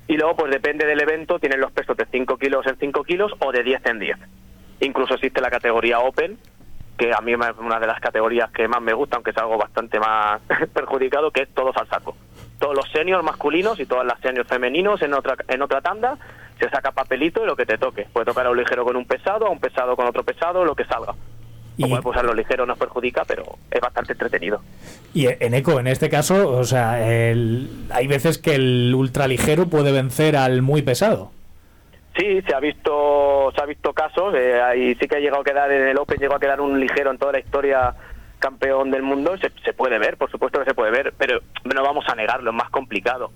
y 0.07 0.17
luego, 0.17 0.37
pues 0.37 0.53
depende 0.53 0.87
del 0.87 1.01
evento, 1.01 1.41
tienen 1.41 1.61
los 1.61 1.73
pesos 1.73 1.97
de 1.97 2.07
5 2.07 2.39
kilos 2.39 2.65
en 2.69 2.79
5 2.79 3.03
kilos 3.03 3.33
o 3.41 3.51
de 3.51 3.65
10 3.65 3.87
en 3.87 3.99
10. 3.99 4.19
Incluso 4.83 5.15
existe 5.15 5.41
la 5.41 5.51
categoría 5.51 5.99
Open, 5.99 6.39
que 6.99 7.13
a 7.15 7.21
mí 7.21 7.33
es 7.33 7.39
una 7.59 7.79
de 7.79 7.87
las 7.87 8.01
categorías 8.01 8.51
que 8.51 8.67
más 8.67 8.83
me 8.83 8.93
gusta, 8.93 9.17
aunque 9.17 9.31
es 9.31 9.39
algo 9.39 9.57
bastante 9.57 9.99
más 10.01 10.43
perjudicado, 10.75 11.31
que 11.31 11.43
es 11.43 11.49
todos 11.55 11.75
al 11.77 11.89
saco. 11.89 12.17
Todos 12.59 12.75
los 12.75 12.91
seniors 12.91 13.23
masculinos 13.23 13.79
y 13.79 13.87
todas 13.87 14.05
las 14.05 14.21
seniors 14.21 14.49
femeninos 14.49 15.01
en 15.03 15.15
otra, 15.15 15.37
en 15.47 15.63
otra 15.63 15.81
tanda, 15.81 16.19
se 16.59 16.69
saca 16.69 16.91
papelito 16.91 17.43
y 17.45 17.47
lo 17.47 17.57
que 17.57 17.65
te 17.65 17.79
toque. 17.79 18.07
Puede 18.13 18.27
tocar 18.27 18.47
a 18.47 18.51
un 18.51 18.57
ligero 18.57 18.85
con 18.85 18.97
un 18.97 19.07
pesado, 19.07 19.47
a 19.47 19.51
un 19.51 19.61
pesado 19.61 19.95
con 19.95 20.07
otro 20.07 20.25
pesado, 20.25 20.65
lo 20.65 20.75
que 20.75 20.85
salga. 20.85 21.15
Y... 21.77 21.83
Como 21.83 22.03
puede 22.03 22.25
lo 22.25 22.35
ligero 22.35 22.67
nos 22.67 22.77
perjudica, 22.77 23.25
pero 23.25 23.45
es 23.71 23.81
bastante 23.81 24.13
entretenido. 24.13 24.61
Y 25.15 25.29
en 25.29 25.55
eco, 25.55 25.79
en 25.79 25.87
este 25.87 26.11
caso, 26.11 26.51
o 26.51 26.65
sea, 26.65 26.95
hay 26.95 28.07
veces 28.09 28.39
que 28.39 28.57
el 28.57 28.93
ultraligero 28.93 29.69
puede 29.69 29.93
vencer 29.93 30.37
al 30.37 30.63
muy 30.63 30.83
pesado. 30.83 31.31
Sí, 32.19 32.43
se 32.43 32.53
ha 32.53 32.59
visto, 32.59 33.53
se 33.55 33.63
ha 33.63 33.67
visto 33.67 33.93
casos. 33.93 34.35
Eh, 34.35 34.61
ahí 34.61 34.97
sí 34.97 35.07
que 35.07 35.17
ha 35.17 35.21
llegado 35.21 35.43
a 35.43 35.45
quedar 35.45 35.71
en 35.71 35.87
el 35.87 35.99
Open, 35.99 36.19
llegó 36.19 36.35
a 36.35 36.41
quedar 36.41 36.61
un 36.61 36.81
ligero 36.81 37.13
en 37.13 37.19
toda 37.19 37.31
la 37.31 37.39
historia 37.39 37.95
campeón 38.41 38.91
del 38.91 39.05
mundo. 39.05 39.37
Se, 39.39 39.51
se 39.65 39.73
puede 39.73 40.01
ver, 40.01 40.17
por 40.17 40.29
supuesto 40.29 40.59
que 40.59 40.65
se 40.65 40.75
puede 40.75 40.91
ver, 40.91 41.15
pero 41.17 41.41
no 41.63 41.83
vamos 41.83 42.05
a 42.09 42.17
negarlo, 42.17 42.51
es 42.51 42.57
más 42.57 42.71
complicado. 42.71 43.31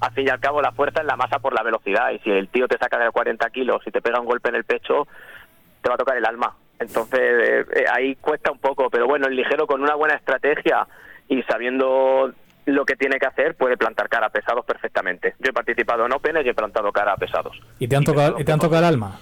Al 0.00 0.12
fin 0.12 0.28
y 0.28 0.30
al 0.30 0.38
cabo, 0.38 0.62
la 0.62 0.70
fuerza 0.70 1.00
es 1.00 1.06
la 1.06 1.16
masa 1.16 1.40
por 1.40 1.52
la 1.52 1.64
velocidad. 1.64 2.12
Y 2.12 2.20
si 2.20 2.30
el 2.30 2.48
tío 2.48 2.68
te 2.68 2.78
saca 2.78 2.96
de 2.98 3.10
40 3.10 3.50
kilos 3.50 3.82
y 3.84 3.90
te 3.90 4.00
pega 4.00 4.20
un 4.20 4.26
golpe 4.26 4.50
en 4.50 4.54
el 4.54 4.64
pecho, 4.64 5.08
te 5.82 5.88
va 5.88 5.96
a 5.96 5.98
tocar 5.98 6.16
el 6.16 6.24
alma. 6.24 6.54
Entonces, 6.78 7.20
eh, 7.20 7.66
eh, 7.74 7.84
ahí 7.92 8.14
cuesta 8.14 8.52
un 8.52 8.60
poco. 8.60 8.88
Pero 8.88 9.08
bueno, 9.08 9.26
el 9.26 9.34
ligero 9.34 9.66
con 9.66 9.82
una 9.82 9.96
buena 9.96 10.14
estrategia 10.14 10.86
y 11.28 11.42
sabiendo 11.42 12.32
lo 12.68 12.84
que 12.84 12.96
tiene 12.96 13.18
que 13.18 13.26
hacer 13.26 13.54
puede 13.54 13.76
plantar 13.76 14.08
cara 14.08 14.26
a 14.26 14.30
pesados 14.30 14.64
perfectamente. 14.64 15.34
Yo 15.38 15.50
he 15.50 15.52
participado 15.52 16.04
en 16.06 16.12
Open 16.12 16.36
y 16.44 16.48
he 16.48 16.54
plantado 16.54 16.92
cara 16.92 17.12
a 17.12 17.16
pesados. 17.16 17.58
¿Y 17.78 17.88
te 17.88 17.96
han, 17.96 18.04
tocado, 18.04 18.36
te 18.36 18.52
han 18.52 18.58
tocado 18.58 18.80
el 18.80 18.84
alma? 18.84 19.18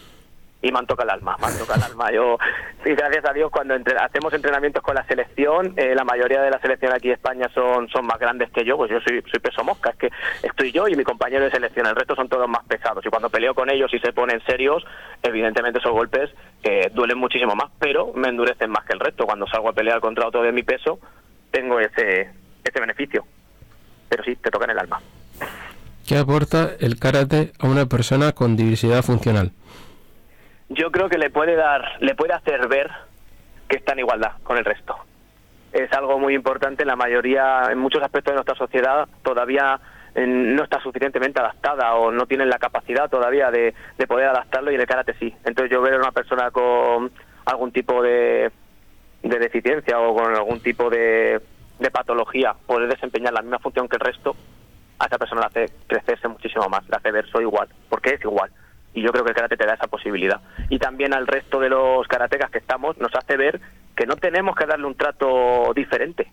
Y 0.63 0.73
me 0.73 0.79
han 0.79 0.87
tocado 0.87 1.09
el 1.09 1.15
alma, 1.15 1.37
me 1.39 1.47
han 1.47 1.59
tocado 1.59 1.79
el 1.79 1.93
alma. 1.93 2.11
Yo, 2.11 2.39
y 2.85 2.95
gracias 2.95 3.25
a 3.25 3.33
Dios, 3.33 3.53
cuando 3.53 3.75
hacemos 4.01 4.33
entrenamientos 4.33 4.83
con 4.83 4.97
la 4.97 5.07
selección, 5.07 5.75
eh, 5.77 5.95
la 5.95 6.03
mayoría 6.03 6.43
de 6.43 6.51
la 6.51 6.59
selección 6.59 6.93
aquí 6.93 7.09
en 7.09 7.15
España 7.15 7.49
son, 7.55 7.89
son 7.89 8.05
más 8.05 8.19
grandes 8.19 8.51
que 8.51 8.65
yo, 8.65 8.77
pues 8.77 8.91
yo 8.91 8.99
soy, 9.01 9.23
soy 9.31 9.39
peso 9.39 9.63
mosca, 9.63 9.91
es 9.91 9.97
que 9.97 10.11
estoy 10.43 10.73
yo 10.73 10.89
y 10.89 10.97
mi 10.97 11.05
compañero 11.05 11.45
de 11.45 11.53
selección, 11.53 11.87
el 11.87 11.95
resto 11.95 12.17
son 12.17 12.29
todos 12.29 12.49
más 12.49 12.65
pesados. 12.65 13.07
Y 13.07 13.11
cuando 13.11 13.31
peleo 13.31 13.55
con 13.55 13.71
ellos 13.71 13.95
y 13.95 14.01
se 14.01 14.13
ponen 14.13 14.41
serios, 14.45 14.85
evidentemente 15.23 15.79
esos 15.79 15.93
golpes 15.93 16.31
eh, 16.65 16.91
duelen 16.93 17.19
muchísimo 17.19 17.55
más, 17.55 17.71
pero 17.79 18.13
me 18.15 18.29
endurecen 18.29 18.71
más 18.71 18.85
que 18.87 18.95
el 18.95 19.01
resto. 19.01 19.25
Cuando 19.25 19.47
salgo 19.47 19.69
a 19.69 19.73
pelear 19.73 20.01
contra 20.01 20.27
otro 20.27 20.43
de 20.43 20.51
mi 20.51 20.65
peso, 20.65 20.99
tengo 21.53 21.79
ese, 21.79 22.31
ese 22.65 22.81
beneficio 22.81 23.25
pero 24.09 24.25
sí, 24.25 24.37
te 24.37 24.51
toca 24.51 24.65
en 24.65 24.73
el 24.73 24.79
alma. 24.79 25.01
¿Qué 26.07 26.17
aporta 26.17 26.71
el 26.79 26.99
karate 26.99 27.53
a 27.59 27.67
una 27.67 27.87
persona 27.87 28.33
con 28.33 28.57
diversidad 28.57 29.03
funcional? 29.03 29.53
Yo 30.69 30.91
creo 30.93 31.09
que 31.09 31.19
le 31.19 31.31
puede 31.31 31.57
dar, 31.57 31.83
le 32.01 32.15
puede 32.15 32.33
hacer 32.33 32.69
ver 32.69 32.91
que 33.69 33.77
está 33.77 33.93
en 33.93 34.01
igualdad 34.01 34.33
con 34.45 34.57
el 34.57 34.65
resto. 34.65 34.97
Es 35.73 35.93
algo 35.93 36.19
muy 36.19 36.35
importante. 36.35 36.85
La 36.85 36.97
mayoría, 36.97 37.69
en 37.71 37.79
muchos 37.79 38.03
aspectos 38.03 38.33
de 38.33 38.37
nuestra 38.37 38.55
sociedad, 38.55 39.09
todavía 39.23 39.81
no 40.15 40.63
está 40.63 40.81
suficientemente 40.81 41.41
adaptada 41.41 41.95
o 41.97 42.11
no 42.11 42.27
tienen 42.27 42.49
la 42.49 42.59
capacidad 42.59 43.11
todavía 43.11 43.51
de, 43.51 43.75
de 43.99 44.07
poder 44.07 44.29
adaptarlo 44.29 44.71
y 44.71 44.77
en 44.77 44.81
el 44.81 44.87
karate 44.87 45.15
sí. 45.19 45.35
Entonces 45.45 45.71
yo 45.71 45.83
veo 45.83 45.97
a 45.97 45.99
una 45.99 46.13
persona 46.13 46.51
con 46.51 47.11
algún 47.45 47.73
tipo 47.73 48.03
de, 48.03 48.51
de 49.23 49.39
deficiencia 49.39 49.99
o 50.01 50.15
con 50.15 50.35
algún 50.35 50.61
tipo 50.61 50.89
de, 50.89 51.41
de 51.79 51.91
patología 51.91 52.55
poder 52.67 52.89
desempeñar 52.89 53.33
la 53.33 53.43
misma 53.43 53.59
función 53.59 53.89
que 53.89 53.97
el 53.97 54.01
resto, 54.01 54.37
a 54.99 55.07
esa 55.07 55.19
persona 55.19 55.43
le 55.43 55.47
hace 55.47 55.75
crecerse 55.87 56.29
muchísimo 56.29 56.69
más, 56.69 56.89
le 56.89 56.97
hace 56.97 57.11
ver 57.11 57.29
soy 57.31 57.43
igual, 57.43 57.69
porque 57.89 58.15
es 58.15 58.21
igual. 58.23 58.51
Y 58.95 59.03
yo 59.03 59.13
creo 59.13 59.25
que 59.25 59.31
el 59.31 59.37
karate 59.37 59.59
te 59.59 59.67
da 59.67 59.75
esa 59.75 59.89
posibilidad. 59.89 60.41
Y 60.71 60.79
también 60.79 61.13
al 61.13 61.27
resto 61.27 61.61
de 61.61 61.69
los 61.69 62.07
karatecas 62.09 62.51
que 62.51 62.59
estamos 62.59 62.97
nos 62.97 63.15
hace 63.15 63.37
ver 63.37 63.61
que 63.95 64.07
no 64.07 64.17
tenemos 64.17 64.57
que 64.57 64.65
darle 64.65 64.87
un 64.87 64.95
trato 64.95 65.73
diferente. 65.75 66.33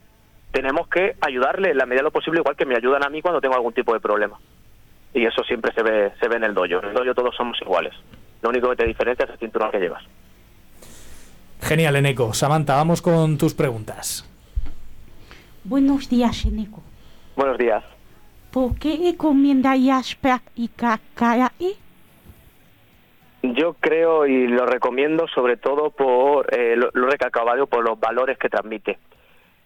Tenemos 0.52 0.88
que 0.88 1.16
ayudarle 1.20 1.72
en 1.72 1.78
la 1.78 1.86
medida 1.86 2.00
de 2.00 2.04
lo 2.06 2.12
posible, 2.12 2.40
igual 2.40 2.56
que 2.56 2.66
me 2.66 2.76
ayudan 2.76 3.04
a 3.06 3.10
mí 3.10 3.22
cuando 3.22 3.42
tengo 3.42 3.56
algún 3.56 3.74
tipo 3.74 3.94
de 3.94 4.00
problema. 4.00 4.40
Y 5.14 5.26
eso 5.26 5.44
siempre 5.44 5.74
se 5.74 5.84
ve, 5.84 6.14
se 6.20 6.28
ve 6.28 6.38
en 6.38 6.46
el 6.46 6.54
dojo. 6.54 6.66
En 6.66 6.86
el 6.86 6.94
dojo 6.94 7.14
todos 7.14 7.36
somos 7.36 7.60
iguales. 7.62 7.94
Lo 8.42 8.50
único 8.50 8.70
que 8.70 8.78
te 8.78 8.86
diferencia 8.86 9.26
es 9.26 9.32
el 9.32 9.40
cinturón 9.40 9.72
que 9.72 9.80
llevas. 9.80 10.04
Genial, 11.62 11.96
Eneco. 11.96 12.34
Samantha, 12.34 12.76
vamos 12.76 13.02
con 13.02 13.38
tus 13.38 13.54
preguntas. 13.54 14.30
Buenos 15.64 16.10
días, 16.10 16.46
Eneco. 16.46 16.84
Buenos 17.36 17.58
días. 17.58 17.84
¿Por 18.52 18.78
qué 18.78 19.00
recomendarías 19.12 20.16
practicar? 20.16 21.00
Yo 23.42 23.74
creo 23.74 24.26
y 24.28 24.48
lo 24.48 24.66
recomiendo 24.66 25.28
sobre 25.28 25.58
todo 25.58 25.90
por, 25.90 26.54
eh, 26.54 26.76
lo, 26.76 26.90
lo 26.94 27.08
he 27.08 27.12
recalcado, 27.12 27.66
por 27.68 27.84
los 27.84 28.00
valores 28.00 28.38
que 28.38 28.50
transmite. 28.50 29.00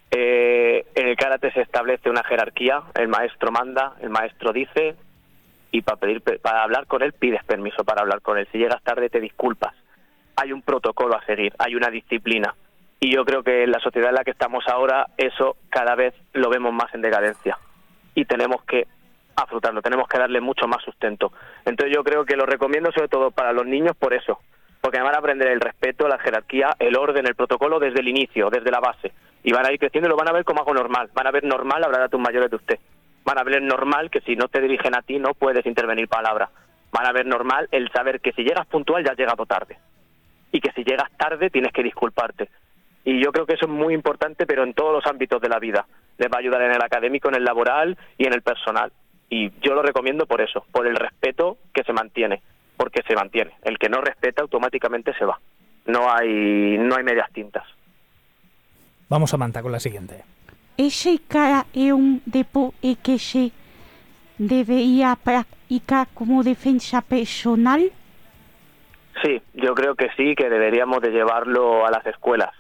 Eh, 0.10 0.86
en 0.96 1.08
el 1.08 1.18
karate 1.18 1.51
se 1.51 1.62
establece 1.62 2.10
una 2.10 2.24
jerarquía, 2.24 2.84
el 2.96 3.10
maestro 3.10 3.51
manda, 3.51 3.96
el 4.01 4.10
maestro 4.10 4.54
dice, 4.54 4.96
y 5.72 5.82
para 5.82 5.98
pedir 5.98 6.22
para 6.22 6.63
hablar 6.63 6.88
con 6.88 7.04
él 7.04 7.12
pides 7.13 7.44
permiso 7.44 7.84
para 7.84 8.01
hablar 8.01 8.22
con 8.22 8.38
él. 8.38 8.48
Si 8.51 8.58
llegas 8.58 8.82
tarde 8.84 9.10
te 9.10 9.20
disculpas. 9.20 9.74
Hay 10.38 10.54
un 10.54 10.62
protocolo 10.62 11.16
a 11.16 11.25
seguir, 11.25 11.54
hay 11.58 11.75
una 11.75 11.89
disciplina. 11.89 12.56
Y 13.00 13.13
yo 13.13 13.25
creo 13.25 13.44
que 13.44 13.63
en 13.63 13.72
la 13.72 13.80
sociedad 13.80 14.10
en 14.10 14.16
la 14.16 14.24
que 14.24 14.32
estamos 14.32 14.68
ahora 14.68 15.08
eso 15.18 15.58
cada 15.70 15.96
vez 15.96 16.13
lo 16.34 16.50
vemos 16.50 16.74
más 16.74 16.94
en 16.94 17.01
decadencia. 17.01 17.58
Y 18.16 18.25
tenemos 18.25 18.63
que 18.63 18.88
afrontarlo, 19.36 19.82
tenemos 19.82 20.08
que 20.08 20.18
darle 20.18 20.42
mucho 20.42 20.68
más 20.68 20.84
sustento. 20.84 21.32
Entonces 21.63 21.96
yo 21.96 22.04
creo 22.04 22.25
que 22.25 22.36
lo 22.36 22.46
recomiendo 22.46 22.92
sobre 22.92 23.08
todo 23.08 23.30
para 23.32 23.54
los 23.54 23.68
niños 23.68 23.96
por 23.96 24.13
eso, 24.13 24.39
porque 24.82 25.00
van 25.00 25.13
a 25.13 25.20
aprender 25.20 25.50
el 25.50 25.62
respeto, 25.62 26.08
la 26.08 26.18
jerarquía, 26.18 26.75
el 26.80 26.98
orden, 26.98 27.27
el 27.27 27.36
protocolo 27.36 27.80
desde 27.80 28.00
el 28.00 28.08
inicio, 28.08 28.50
desde 28.50 28.72
la 28.72 28.80
base. 28.80 29.13
Y 29.44 29.54
van 29.54 29.66
a 29.66 29.72
ir 29.72 29.80
creciendo 29.80 30.08
y 30.08 30.12
lo 30.12 30.18
van 30.18 30.30
a 30.30 30.34
ver 30.34 30.44
como 30.44 30.60
algo 30.60 30.74
normal. 30.74 31.10
Van 31.13 31.27
a 31.27 31.32
ver 31.32 31.44
normal 31.44 31.84
hablar 31.84 32.01
a 32.01 32.10
tus 32.10 32.20
mayores 32.20 32.50
de 32.50 32.56
usted. 32.56 32.80
Van 33.24 33.38
a 33.38 33.44
ver 33.44 33.62
normal 33.62 34.10
que 34.10 34.22
si 34.22 34.36
no 34.36 34.48
te 34.48 34.60
dirigen 34.60 34.96
a 34.96 35.04
ti 35.04 35.20
no 35.20 35.34
puedes 35.36 35.66
intervenir 35.66 36.08
palabra. 36.08 36.50
Van 36.92 37.06
a 37.06 37.12
ver 37.12 37.25
normal 37.25 37.68
el 37.72 37.92
saber 37.92 38.20
que 38.22 38.32
si 38.32 38.44
llegas 38.44 38.66
puntual 38.68 39.04
ya 39.04 39.12
has 39.12 39.18
llegado 39.18 39.46
tarde. 39.46 39.77
Y 40.51 40.60
que 40.60 40.72
si 40.72 40.84
llegas 40.84 41.12
tarde 41.18 41.50
tienes 41.50 41.72
que 41.72 41.84
disculparte. 41.84 42.50
Y 43.08 43.24
yo 43.24 43.32
creo 43.32 43.46
que 43.46 43.54
eso 43.54 43.68
es 43.68 43.72
muy 43.72 43.94
importante, 43.94 44.46
pero 44.46 44.66
en 44.66 44.74
todos 44.74 44.92
los 44.92 45.06
ámbitos 45.06 45.42
de 45.42 45.48
la 45.48 45.60
vida. 45.60 45.86
Les 46.18 46.30
va 46.30 46.36
a 46.36 46.40
ayudar 46.40 46.62
en 46.64 46.72
el 46.72 46.82
académico, 46.82 47.30
en 47.30 47.36
el 47.36 47.46
laboral 47.46 47.98
y 48.18 48.28
en 48.28 48.34
el 48.34 48.42
personal. 48.42 48.92
Y 49.30 49.50
yo 49.62 49.74
lo 49.74 49.82
recomiendo 49.82 50.26
por 50.26 50.42
eso, 50.42 50.66
por 50.74 50.86
el 50.86 50.98
respeto 50.98 51.58
que 51.74 51.84
se 51.84 51.94
mantiene, 51.94 52.42
porque 52.76 53.04
se 53.08 53.16
mantiene. 53.16 53.54
El 53.64 53.78
que 53.78 53.88
no 53.88 54.02
respeta 54.02 54.42
automáticamente 54.42 55.14
se 55.14 55.24
va. 55.24 55.40
No 55.86 56.12
hay, 56.12 56.78
no 56.78 56.98
hay 56.98 57.06
medias 57.06 57.32
tintas. 57.32 57.64
Vamos 59.08 59.34
a 59.34 59.38
Manta 59.38 59.62
con 59.62 59.72
la 59.72 59.80
siguiente. 59.80 60.26
¿Ese 60.76 61.20
cara 61.30 61.66
es 61.74 61.94
un 61.94 62.22
deporte 62.26 62.98
que 63.02 63.20
se 63.20 63.54
debería 64.38 65.16
practicar 65.16 66.10
como 66.14 66.44
defensa 66.44 67.02
personal? 67.02 67.90
Sí, 69.24 69.42
yo 69.54 69.74
creo 69.76 69.96
que 69.96 70.10
sí, 70.18 70.36
que 70.36 70.50
deberíamos 70.50 71.02
de 71.02 71.12
llevarlo 71.12 71.88
a 71.88 71.90
las 71.90 72.06
escuelas. 72.06 72.54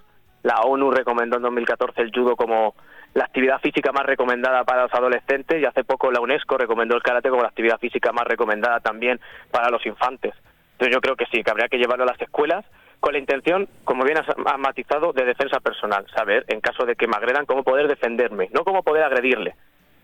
La 0.43 0.61
ONU 0.61 0.91
recomendó 0.91 1.37
en 1.37 1.43
2014 1.43 2.01
el 2.01 2.11
judo 2.13 2.35
como 2.35 2.75
la 3.13 3.25
actividad 3.25 3.59
física 3.59 3.91
más 3.91 4.05
recomendada 4.05 4.63
para 4.63 4.83
los 4.83 4.93
adolescentes 4.93 5.61
y 5.61 5.65
hace 5.65 5.83
poco 5.83 6.11
la 6.11 6.21
UNESCO 6.21 6.57
recomendó 6.57 6.95
el 6.95 7.01
karate 7.01 7.29
como 7.29 7.41
la 7.41 7.49
actividad 7.49 7.79
física 7.79 8.11
más 8.11 8.25
recomendada 8.27 8.79
también 8.79 9.19
para 9.51 9.69
los 9.69 9.85
infantes. 9.85 10.33
Entonces 10.73 10.93
yo 10.93 11.01
creo 11.01 11.15
que 11.15 11.25
sí, 11.31 11.43
que 11.43 11.49
habría 11.49 11.67
que 11.67 11.77
llevarlo 11.77 12.03
a 12.03 12.07
las 12.07 12.21
escuelas 12.21 12.63
con 12.99 13.13
la 13.13 13.19
intención, 13.19 13.67
como 13.83 14.03
bien 14.03 14.17
has 14.17 14.59
matizado, 14.59 15.13
de 15.13 15.25
defensa 15.25 15.59
personal. 15.59 16.05
Saber, 16.15 16.45
en 16.47 16.61
caso 16.61 16.85
de 16.85 16.95
que 16.95 17.07
me 17.07 17.15
agredan, 17.15 17.45
cómo 17.45 17.63
poder 17.63 17.87
defenderme, 17.87 18.49
no 18.53 18.63
cómo 18.63 18.83
poder 18.83 19.03
agredirle. 19.03 19.55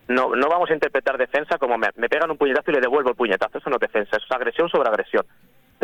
No, 0.08 0.34
no 0.34 0.48
vamos 0.48 0.70
a 0.70 0.74
interpretar 0.74 1.16
defensa 1.16 1.56
como 1.58 1.78
me, 1.78 1.90
pegan 1.92 2.30
un 2.30 2.36
puñetazo 2.36 2.70
y 2.70 2.74
le 2.74 2.80
devuelvo 2.80 3.10
el 3.10 3.16
puñetazo. 3.16 3.58
Eso 3.58 3.70
no 3.70 3.76
es 3.76 3.80
defensa, 3.80 4.16
es 4.16 4.30
agresión 4.30 4.68
sobre 4.68 4.88
agresión. 4.88 5.24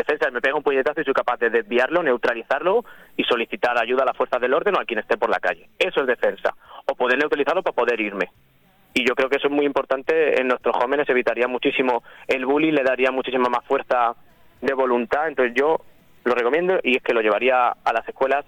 Defensa 0.01 0.31
me 0.31 0.41
pega 0.41 0.57
un 0.57 0.63
puñetazo 0.63 1.03
y 1.03 1.05
soy 1.05 1.13
capaz 1.13 1.37
de 1.41 1.51
desviarlo, 1.51 2.03
neutralizarlo 2.03 2.87
y 3.19 3.25
solicitar 3.25 3.77
ayuda 3.77 4.05
a 4.05 4.07
las 4.07 4.17
fuerzas 4.17 4.41
del 4.41 4.55
orden 4.55 4.75
o 4.75 4.81
a 4.81 4.87
quien 4.87 4.99
esté 4.99 5.19
por 5.19 5.29
la 5.29 5.39
calle. 5.39 5.69
Eso 5.79 6.01
es 6.01 6.07
defensa. 6.07 6.55
O 6.91 6.95
poder 6.95 7.19
neutralizarlo 7.19 7.63
para 7.63 7.77
poder 7.77 8.01
irme. 8.01 8.31
Y 8.95 9.07
yo 9.07 9.15
creo 9.15 9.29
que 9.29 9.37
eso 9.37 9.49
es 9.49 9.53
muy 9.53 9.67
importante 9.67 10.41
en 10.41 10.49
nuestros 10.49 10.75
jóvenes, 10.75 11.07
evitaría 11.11 11.49
muchísimo 11.49 12.03
el 12.27 12.47
bullying, 12.47 12.73
le 12.73 12.83
daría 12.83 13.11
muchísima 13.11 13.51
más 13.51 13.63
fuerza 13.67 14.15
de 14.63 14.73
voluntad. 14.73 15.29
Entonces 15.29 15.55
yo 15.55 15.77
lo 16.25 16.35
recomiendo 16.35 16.81
y 16.83 16.97
es 16.97 17.03
que 17.03 17.13
lo 17.13 17.21
llevaría 17.21 17.69
a 17.69 17.93
las 17.93 18.09
escuelas 18.09 18.47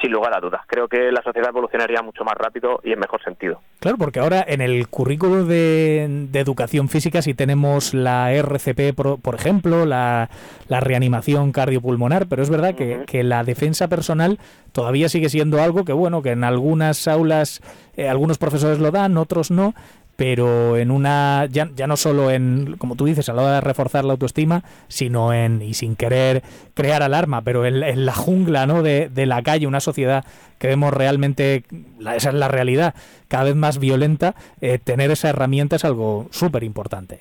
sin 0.00 0.12
lugar 0.12 0.36
a 0.36 0.40
dudas. 0.40 0.62
Creo 0.66 0.88
que 0.88 1.10
la 1.10 1.22
sociedad 1.22 1.48
evolucionaría 1.48 2.02
mucho 2.02 2.24
más 2.24 2.34
rápido 2.34 2.80
y 2.84 2.92
en 2.92 3.00
mejor 3.00 3.22
sentido. 3.22 3.60
Claro, 3.80 3.98
porque 3.98 4.20
ahora 4.20 4.44
en 4.46 4.60
el 4.60 4.88
currículo 4.88 5.44
de, 5.44 6.26
de 6.30 6.40
educación 6.40 6.88
física 6.88 7.22
si 7.22 7.34
tenemos 7.34 7.94
la 7.94 8.32
RCP, 8.32 8.94
por, 8.94 9.20
por 9.20 9.34
ejemplo, 9.34 9.86
la, 9.86 10.30
la, 10.68 10.80
reanimación 10.80 11.52
cardiopulmonar, 11.52 12.26
pero 12.28 12.42
es 12.42 12.50
verdad 12.50 12.74
que, 12.74 12.96
uh 12.96 13.00
-huh. 13.00 13.04
que, 13.06 13.24
la 13.24 13.42
defensa 13.44 13.88
personal 13.88 14.38
todavía 14.72 15.08
sigue 15.08 15.28
siendo 15.28 15.60
algo 15.60 15.84
que, 15.84 15.92
bueno, 15.92 16.22
que 16.22 16.30
en 16.30 16.44
algunas 16.44 17.08
aulas 17.08 17.60
eh, 17.96 18.08
algunos 18.08 18.38
profesores 18.38 18.78
lo 18.78 18.90
dan, 18.90 19.16
otros 19.16 19.50
no, 19.50 19.74
pero 20.18 20.76
en 20.76 20.90
una 20.90 21.46
ya, 21.46 21.68
ya 21.76 21.86
no 21.86 21.96
solo 21.96 22.32
en 22.32 22.76
como 22.76 22.96
tú 22.96 23.04
dices 23.04 23.28
a 23.28 23.32
la 23.34 23.42
hora 23.42 23.54
de 23.54 23.60
reforzar 23.60 24.04
la 24.04 24.14
autoestima 24.14 24.64
sino 24.88 25.32
en 25.32 25.62
y 25.62 25.74
sin 25.74 25.94
querer 25.94 26.42
crear 26.74 27.04
alarma 27.04 27.42
pero 27.42 27.64
en, 27.64 28.04
la 28.04 28.14
jungla 28.14 28.66
no 28.66 28.82
de, 28.82 29.08
de, 29.10 29.26
la 29.26 29.44
calle 29.44 29.68
una 29.68 29.78
sociedad 29.78 30.24
que 30.58 30.66
vemos 30.66 30.92
realmente 30.92 31.62
la, 32.00 32.16
esa 32.16 32.30
es 32.30 32.34
la 32.34 32.48
realidad 32.48 32.96
cada 33.28 33.44
vez 33.44 33.54
más 33.54 33.78
violenta 33.78 34.34
eh, 34.60 34.80
tener 34.80 35.12
esa 35.12 35.28
herramienta 35.28 35.76
es 35.76 35.84
algo 35.84 36.26
súper 36.32 36.64
importante 36.64 37.20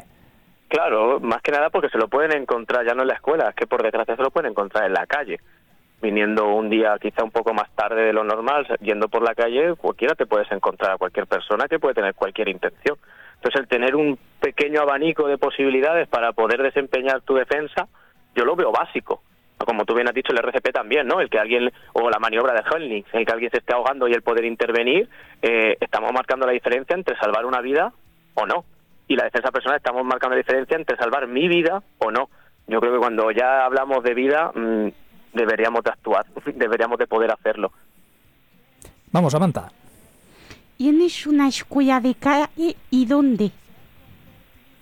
claro 0.68 1.20
más 1.20 1.44
que 1.44 1.52
nada 1.52 1.70
porque 1.70 1.90
se 1.90 2.00
lo 2.00 2.08
pueden 2.08 2.32
encontrar 2.36 2.84
ya 2.84 2.96
no 2.96 3.04
en 3.04 3.10
la 3.10 3.14
escuela 3.14 3.50
es 3.50 3.56
que 3.56 3.68
por 3.68 3.84
desgracia 3.84 4.16
se 4.16 4.24
lo 4.24 4.32
pueden 4.32 4.50
encontrar 4.50 4.86
en 4.86 4.94
la 4.94 5.06
calle 5.06 5.40
viniendo 6.02 6.48
un 6.54 6.70
día 6.70 6.98
quizá 7.02 7.24
un 7.24 7.32
poco 7.32 7.54
más 7.54 7.70
tarde 7.76 8.04
de 8.04 8.14
lo 8.14 8.24
normal, 8.24 8.68
yendo 8.82 9.08
por 9.08 9.24
la 9.24 9.36
calle, 9.36 9.76
cualquiera 9.76 10.16
te 10.16 10.26
puedes 10.26 10.52
encontrar 10.52 10.94
a 10.94 10.98
cualquier 10.98 11.28
persona 11.28 11.68
que 11.68 11.80
puede 11.80 11.96
tener 11.96 12.14
cualquier 12.14 12.50
intención. 12.50 12.98
Entonces, 13.36 13.62
el 13.62 13.68
tener 13.68 13.96
un 13.96 14.18
pequeño 14.40 14.82
abanico 14.82 15.28
de 15.28 15.38
posibilidades 15.38 16.08
para 16.08 16.34
poder 16.34 16.62
desempeñar 16.62 17.22
tu 17.22 17.36
defensa, 17.36 17.88
yo 18.36 18.46
lo 18.46 18.56
veo 18.56 18.72
básico. 18.72 19.22
Como 19.58 19.86
tú 19.86 19.96
bien 19.96 20.08
has 20.08 20.14
dicho, 20.14 20.32
el 20.32 20.40
RCP 20.40 20.72
también, 20.72 21.08
¿no? 21.08 21.20
El 21.20 21.30
que 21.30 21.40
alguien, 21.40 21.72
o 21.94 22.10
la 22.10 22.20
maniobra 22.20 22.54
de 22.54 22.62
Helnix, 22.62 23.12
el 23.14 23.26
que 23.26 23.32
alguien 23.32 23.52
se 23.52 23.58
esté 23.58 23.74
ahogando 23.74 24.08
y 24.08 24.14
el 24.14 24.22
poder 24.22 24.46
intervenir, 24.46 25.10
eh, 25.42 25.78
estamos 25.80 26.14
marcando 26.14 26.46
la 26.46 26.52
diferencia 26.52 26.96
entre 26.96 27.18
salvar 27.18 27.46
una 27.46 27.62
vida 27.62 27.92
o 28.36 28.46
no. 28.46 28.66
Y 29.08 29.16
la 29.16 29.24
defensa 29.24 29.52
personal 29.52 29.78
estamos 29.78 30.04
marcando 30.04 30.36
la 30.36 30.42
diferencia 30.42 30.78
entre 30.78 30.98
salvar 30.98 31.28
mi 31.28 31.48
vida 31.48 31.82
o 31.98 32.12
no. 32.12 32.30
Yo 32.68 32.80
creo 32.80 32.94
que 32.94 33.00
cuando 33.00 33.32
ya 33.32 33.66
hablamos 33.66 34.04
de 34.04 34.14
vida, 34.14 34.52
mmm, 34.54 34.90
deberíamos 35.34 35.84
de 35.84 35.92
actuar, 35.92 36.26
deberíamos 36.56 36.98
de 36.98 37.08
poder 37.08 37.32
hacerlo. 37.32 37.72
Vamos, 39.12 39.32
Samantha. 39.32 39.70
¿Tienes 40.78 41.26
una 41.26 41.48
escuela 41.48 42.00
de 42.00 42.14
karate 42.16 42.76
y 42.92 43.06
dónde? 43.06 43.52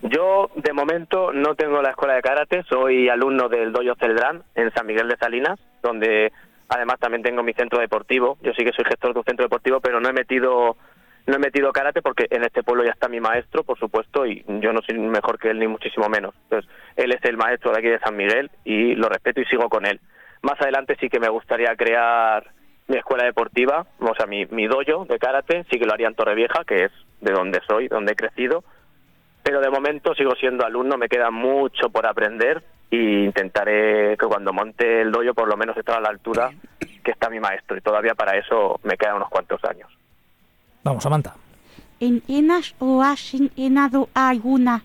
Yo, 0.02 0.52
de 0.56 0.74
momento, 0.74 1.32
no 1.32 1.56
tengo 1.56 1.82
la 1.82 1.92
escuela 1.92 2.16
de 2.16 2.22
karate, 2.22 2.64
soy 2.70 3.10
alumno 3.10 3.50
del 3.50 3.72
Doyo 3.72 3.96
Celdrán 3.96 4.44
en 4.54 4.72
San 4.74 4.86
Miguel 4.86 5.08
de 5.08 5.18
Salinas, 5.18 5.60
donde 5.82 6.32
además 6.70 7.00
también 7.00 7.24
tengo 7.24 7.44
mi 7.44 7.54
centro 7.54 7.80
deportivo. 7.80 8.38
Yo 8.44 8.52
sí 8.54 8.64
que 8.64 8.72
soy 8.74 8.86
gestor 8.86 9.14
de 9.14 9.20
un 9.20 9.26
centro 9.26 9.46
deportivo, 9.46 9.80
pero 9.80 10.00
no 10.00 10.10
he 10.10 10.14
metido 10.14 10.76
no 11.28 11.36
he 11.36 11.40
metido 11.40 11.72
karate 11.72 12.02
porque 12.02 12.28
en 12.30 12.44
este 12.44 12.62
pueblo 12.62 12.84
ya 12.84 12.92
está 12.92 13.08
mi 13.08 13.20
maestro, 13.20 13.64
por 13.64 13.80
supuesto, 13.80 14.26
y 14.28 14.46
yo 14.48 14.72
no 14.74 14.82
soy 14.82 15.00
mejor 15.00 15.40
que 15.40 15.50
él 15.50 15.60
ni 15.60 15.68
muchísimo 15.68 16.08
menos. 16.08 16.36
Entonces, 16.44 16.70
él 16.96 17.12
es 17.12 17.24
el 17.24 17.38
maestro 17.38 17.72
de 17.72 17.80
aquí 17.80 17.88
de 17.88 18.00
San 18.00 18.16
Miguel 18.16 18.52
y 18.64 18.94
lo 18.94 19.10
respeto 19.10 19.42
y 19.42 19.46
sigo 19.46 19.68
con 19.70 19.86
él. 19.86 20.00
Más 20.46 20.62
adelante 20.62 20.96
sí 21.00 21.10
que 21.10 21.20
me 21.20 21.28
gustaría 21.28 21.76
crear 21.76 22.46
mi 22.88 22.98
escuela 22.98 23.26
deportiva, 23.26 23.88
o 24.00 24.14
sea, 24.14 24.28
mi, 24.28 24.46
mi 24.46 24.68
dojo 24.68 25.06
de 25.06 25.18
karate, 25.18 25.66
sí 25.72 25.80
que 25.80 25.88
lo 25.88 25.94
haría 25.94 26.08
en 26.08 26.14
Torrevieja, 26.14 26.64
que 26.68 26.84
es 26.84 26.92
de 27.20 27.32
donde 27.32 27.62
soy, 27.68 27.88
donde 27.88 28.14
he 28.14 28.16
crecido, 28.16 28.64
pero 29.42 29.60
de 29.60 29.72
momento 29.72 30.14
sigo 30.14 30.36
siendo 30.36 30.64
alumno, 30.64 30.98
me 30.98 31.10
queda 31.10 31.32
mucho 31.32 31.90
por 31.90 32.06
aprender 32.06 32.64
e 32.92 33.24
intentaré 33.26 34.16
que 34.20 34.28
cuando 34.28 34.54
monte 34.54 35.02
el 35.02 35.12
dojo 35.12 35.34
por 35.34 35.48
lo 35.50 35.58
menos 35.58 35.76
esté 35.78 35.92
a 35.92 36.00
la 36.00 36.10
altura 36.10 36.52
que 37.04 37.10
está 37.10 37.28
mi 37.32 37.40
maestro 37.40 37.76
y 37.76 37.82
todavía 37.82 38.14
para 38.14 38.38
eso 38.38 38.80
me 38.84 38.98
quedan 38.98 39.16
unos 39.16 39.30
cuantos 39.30 39.60
años. 39.64 39.90
Vamos, 40.84 41.02
Samantha. 41.02 41.34
¿Entrenas 42.00 42.76
o 42.78 43.02
has 43.02 43.34
entrenado 43.34 44.10
a 44.14 44.30
alguna 44.30 44.84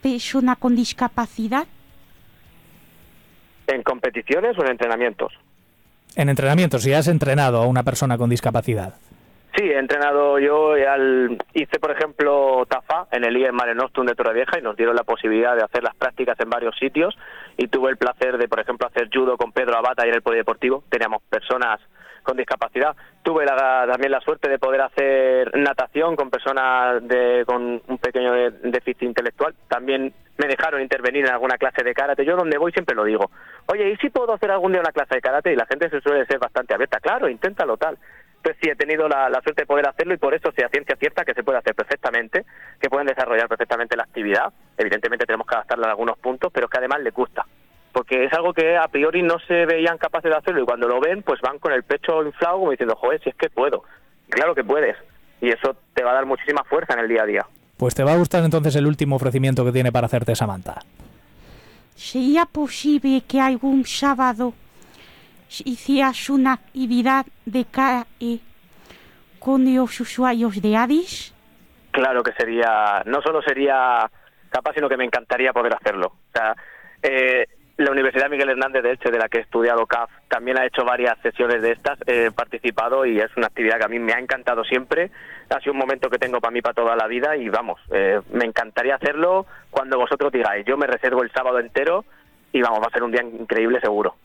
persona 0.00 0.56
con 0.56 0.74
discapacidad? 0.74 1.66
¿En 3.68 3.82
competiciones 3.82 4.58
o 4.58 4.62
en 4.64 4.70
entrenamientos? 4.72 5.32
En 6.16 6.28
entrenamientos, 6.28 6.82
si 6.82 6.92
has 6.92 7.06
entrenado 7.06 7.58
a 7.62 7.66
una 7.66 7.82
persona 7.84 8.18
con 8.18 8.28
discapacidad. 8.30 8.94
Sí, 9.56 9.64
he 9.64 9.78
entrenado 9.78 10.38
yo, 10.38 10.72
al, 10.72 11.36
hice 11.54 11.78
por 11.80 11.90
ejemplo 11.90 12.64
TAFA 12.68 13.08
en 13.12 13.24
el 13.24 13.36
IEM 13.36 13.54
Mare 13.54 13.74
Nostrum 13.74 14.06
de 14.06 14.14
Torrevieja 14.14 14.58
y 14.58 14.62
nos 14.62 14.76
dieron 14.76 14.94
la 14.94 15.02
posibilidad 15.04 15.56
de 15.56 15.62
hacer 15.64 15.82
las 15.82 15.94
prácticas 15.96 16.38
en 16.40 16.48
varios 16.48 16.76
sitios 16.78 17.16
y 17.56 17.66
tuve 17.68 17.90
el 17.90 17.96
placer 17.96 18.38
de 18.38 18.46
por 18.48 18.60
ejemplo 18.60 18.86
hacer 18.86 19.08
judo 19.12 19.36
con 19.36 19.52
Pedro 19.52 19.76
Abata 19.76 20.06
y 20.06 20.10
en 20.10 20.14
el 20.16 20.22
polideportivo. 20.22 20.84
Teníamos 20.88 21.22
personas 21.28 21.80
con 22.22 22.36
discapacidad. 22.36 22.94
Tuve 23.22 23.44
la- 23.46 23.86
también 23.90 24.12
la 24.12 24.20
suerte 24.20 24.48
de 24.48 24.58
poder 24.58 24.80
hacer 24.82 25.50
natación 25.56 26.14
con 26.14 26.30
personas 26.30 27.06
de, 27.08 27.42
con 27.46 27.82
un 27.86 27.98
pequeño 27.98 28.32
déficit 28.62 29.02
intelectual. 29.02 29.54
También 29.68 30.12
me 30.38 30.46
dejaron 30.46 30.80
intervenir 30.80 31.26
en 31.26 31.32
alguna 31.32 31.58
clase 31.58 31.82
de 31.82 31.92
karate. 31.92 32.24
Yo 32.24 32.36
donde 32.36 32.58
voy 32.58 32.72
siempre 32.72 32.94
lo 32.94 33.04
digo. 33.04 33.30
Oye, 33.66 33.90
¿y 33.90 33.96
si 33.96 34.08
puedo 34.08 34.32
hacer 34.32 34.50
algún 34.50 34.72
día 34.72 34.80
una 34.80 34.92
clase 34.92 35.16
de 35.16 35.20
karate? 35.20 35.52
Y 35.52 35.56
la 35.56 35.66
gente 35.66 35.90
se 35.90 36.00
suele 36.00 36.24
ser 36.26 36.38
bastante 36.38 36.74
abierta. 36.74 37.00
Claro, 37.00 37.28
inténtalo 37.28 37.76
tal. 37.76 37.98
Entonces 38.36 38.60
sí, 38.62 38.70
he 38.70 38.76
tenido 38.76 39.08
la, 39.08 39.28
suerte 39.42 39.62
de 39.62 39.66
poder 39.66 39.88
hacerlo 39.88 40.14
y 40.14 40.16
por 40.16 40.32
eso 40.32 40.52
sea 40.52 40.68
ciencia 40.68 40.94
cierta 40.96 41.24
que 41.24 41.34
se 41.34 41.42
puede 41.42 41.58
hacer 41.58 41.74
perfectamente, 41.74 42.44
que 42.80 42.88
pueden 42.88 43.08
desarrollar 43.08 43.48
perfectamente 43.48 43.96
la 43.96 44.04
actividad. 44.04 44.52
Evidentemente 44.76 45.26
tenemos 45.26 45.46
que 45.46 45.56
adaptarla 45.56 45.86
en 45.86 45.90
algunos 45.90 46.18
puntos, 46.18 46.52
pero 46.52 46.68
que 46.68 46.78
además 46.78 47.00
les 47.00 47.12
gusta. 47.12 47.44
Porque 47.92 48.24
es 48.24 48.32
algo 48.32 48.54
que 48.54 48.76
a 48.76 48.86
priori 48.86 49.22
no 49.22 49.40
se 49.40 49.66
veían 49.66 49.98
capaces 49.98 50.30
de 50.30 50.36
hacerlo 50.36 50.62
y 50.62 50.66
cuando 50.66 50.86
lo 50.86 51.00
ven, 51.00 51.22
pues 51.24 51.40
van 51.40 51.58
con 51.58 51.72
el 51.72 51.82
pecho 51.82 52.22
inflado 52.22 52.58
como 52.58 52.70
diciendo, 52.70 52.94
joder, 52.94 53.20
si 53.22 53.30
es 53.30 53.34
que 53.34 53.50
puedo. 53.50 53.82
Claro 54.28 54.54
que 54.54 54.62
puedes. 54.62 54.96
Y 55.40 55.48
eso 55.48 55.76
te 55.94 56.04
va 56.04 56.12
a 56.12 56.14
dar 56.14 56.26
muchísima 56.26 56.62
fuerza 56.62 56.94
en 56.94 57.00
el 57.00 57.08
día 57.08 57.22
a 57.22 57.26
día. 57.26 57.46
Pues 57.78 57.94
te 57.94 58.02
va 58.02 58.12
a 58.12 58.16
gustar 58.16 58.44
entonces 58.44 58.74
el 58.76 58.86
último 58.86 59.16
ofrecimiento 59.16 59.64
que 59.64 59.72
tiene 59.72 59.92
para 59.92 60.06
hacerte 60.06 60.34
Samantha. 60.34 60.80
¿Sería 61.94 62.44
posible 62.44 63.22
que 63.26 63.40
algún 63.40 63.86
sábado 63.86 64.52
hicieras 65.64 66.28
una 66.28 66.54
actividad 66.54 67.24
de 67.46 67.64
karate 67.64 68.40
con 69.38 69.74
los 69.74 70.00
usuarios 70.00 70.60
de 70.60 70.76
Addis? 70.76 71.32
Claro 71.92 72.22
que 72.22 72.32
sería, 72.32 73.02
no 73.06 73.22
solo 73.22 73.40
sería 73.42 74.10
capaz, 74.50 74.74
sino 74.74 74.88
que 74.88 74.96
me 74.96 75.04
encantaría 75.04 75.52
poder 75.52 75.74
hacerlo. 75.74 76.06
O 76.06 76.32
sea, 76.32 76.56
eh, 77.02 77.46
la 77.84 77.92
Universidad 77.92 78.28
Miguel 78.28 78.50
Hernández 78.50 78.82
de 78.82 78.90
Elche, 78.90 79.10
de 79.10 79.18
la 79.18 79.28
que 79.28 79.38
he 79.38 79.40
estudiado 79.42 79.86
CAF, 79.86 80.10
también 80.28 80.58
ha 80.58 80.66
hecho 80.66 80.84
varias 80.84 81.16
sesiones 81.22 81.62
de 81.62 81.72
estas, 81.72 81.98
he 82.06 82.30
participado 82.32 83.06
y 83.06 83.20
es 83.20 83.30
una 83.36 83.46
actividad 83.46 83.78
que 83.78 83.84
a 83.84 83.88
mí 83.88 84.00
me 84.00 84.12
ha 84.12 84.18
encantado 84.18 84.64
siempre. 84.64 85.10
Ha 85.48 85.60
sido 85.60 85.72
un 85.72 85.78
momento 85.78 86.10
que 86.10 86.18
tengo 86.18 86.40
para 86.40 86.50
mí 86.50 86.60
para 86.60 86.74
toda 86.74 86.96
la 86.96 87.06
vida 87.06 87.36
y 87.36 87.48
vamos, 87.48 87.80
eh, 87.92 88.20
me 88.32 88.44
encantaría 88.44 88.96
hacerlo 88.96 89.46
cuando 89.70 89.96
vosotros 89.96 90.32
digáis. 90.32 90.66
Yo 90.66 90.76
me 90.76 90.88
reservo 90.88 91.22
el 91.22 91.30
sábado 91.30 91.60
entero 91.60 92.04
y 92.52 92.60
vamos, 92.60 92.80
va 92.80 92.86
a 92.88 92.92
ser 92.92 93.04
un 93.04 93.12
día 93.12 93.22
increíble 93.22 93.80
seguro. 93.80 94.16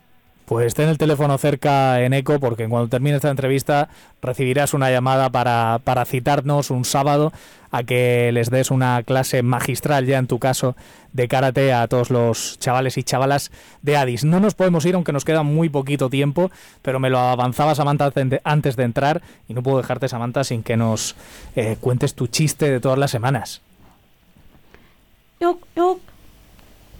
Pues 0.45 0.73
ten 0.73 0.89
el 0.89 0.97
teléfono 0.97 1.37
cerca 1.37 2.01
en 2.01 2.13
eco 2.13 2.37
porque 2.39 2.67
cuando 2.67 2.89
termine 2.89 3.15
esta 3.15 3.29
entrevista 3.29 3.87
recibirás 4.21 4.73
una 4.73 4.91
llamada 4.91 5.29
para, 5.29 5.79
para 5.83 6.03
citarnos 6.05 6.69
un 6.69 6.83
sábado 6.83 7.31
a 7.71 7.83
que 7.83 8.29
les 8.33 8.49
des 8.51 8.69
una 8.69 9.01
clase 9.03 9.41
magistral 9.41 10.05
ya 10.05 10.17
en 10.19 10.27
tu 10.27 10.39
caso 10.39 10.75
de 11.13 11.27
karate 11.29 11.71
a 11.73 11.87
todos 11.87 12.09
los 12.11 12.59
chavales 12.59 12.97
y 12.97 13.03
chavalas 13.03 13.51
de 13.81 13.95
Addis. 13.95 14.25
No 14.25 14.39
nos 14.41 14.53
podemos 14.53 14.85
ir 14.85 14.95
aunque 14.95 15.13
nos 15.13 15.23
queda 15.25 15.43
muy 15.43 15.69
poquito 15.69 16.09
tiempo, 16.09 16.51
pero 16.81 16.99
me 16.99 17.09
lo 17.09 17.19
avanzaba 17.19 17.73
Samantha 17.73 18.11
ante- 18.13 18.41
antes 18.43 18.75
de 18.75 18.83
entrar 18.83 19.21
y 19.47 19.53
no 19.53 19.63
puedo 19.63 19.77
dejarte 19.77 20.09
Samantha 20.09 20.43
sin 20.43 20.61
que 20.61 20.75
nos 20.77 21.15
eh, 21.55 21.77
cuentes 21.79 22.15
tu 22.15 22.27
chiste 22.27 22.69
de 22.69 22.79
todas 22.81 22.99
las 22.99 23.11
semanas. 23.11 23.61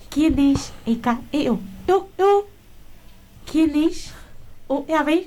¿Quién 0.10 0.40
es 0.40 0.72
toc. 1.86 2.53
¿Quién 3.54 3.74
es? 3.76 4.12
A 4.98 5.04
ver, 5.04 5.26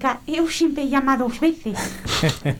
careo 0.00 0.48
siempre 0.48 0.88
llama 0.88 1.16
dos 1.18 1.38
veces. 1.38 1.74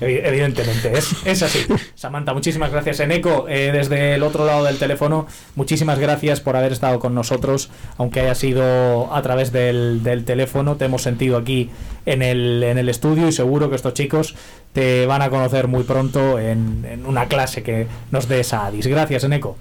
Evi- 0.00 0.20
Evidentemente, 0.24 0.92
es, 0.96 1.14
es 1.24 1.42
así. 1.42 1.60
Samantha, 1.94 2.34
muchísimas 2.34 2.70
gracias. 2.70 3.00
Eneco, 3.00 3.46
eh, 3.48 3.70
desde 3.72 4.14
el 4.14 4.22
otro 4.22 4.44
lado 4.44 4.64
del 4.64 4.78
teléfono, 4.78 5.26
muchísimas 5.56 5.98
gracias 5.98 6.40
por 6.40 6.54
haber 6.56 6.72
estado 6.72 6.98
con 7.00 7.14
nosotros, 7.14 7.70
aunque 7.96 8.20
haya 8.20 8.34
sido 8.34 9.12
a 9.14 9.22
través 9.22 9.52
del, 9.52 10.02
del 10.02 10.24
teléfono. 10.26 10.76
Te 10.76 10.84
hemos 10.84 11.02
sentido 11.02 11.38
aquí 11.38 11.70
en 12.06 12.20
el, 12.22 12.62
en 12.62 12.76
el 12.78 12.88
estudio 12.90 13.26
y 13.28 13.32
seguro 13.32 13.70
que 13.70 13.76
estos 13.76 13.94
chicos 13.94 14.34
te 14.74 15.06
van 15.06 15.22
a 15.22 15.30
conocer 15.30 15.66
muy 15.66 15.84
pronto 15.84 16.38
en, 16.38 16.84
en 16.88 17.06
una 17.06 17.26
clase 17.26 17.62
que 17.62 17.86
nos 18.10 18.28
des 18.28 18.52
a 18.52 18.66
Adis. 18.66 18.86
Gracias, 18.86 19.24
Eneco. 19.24 19.56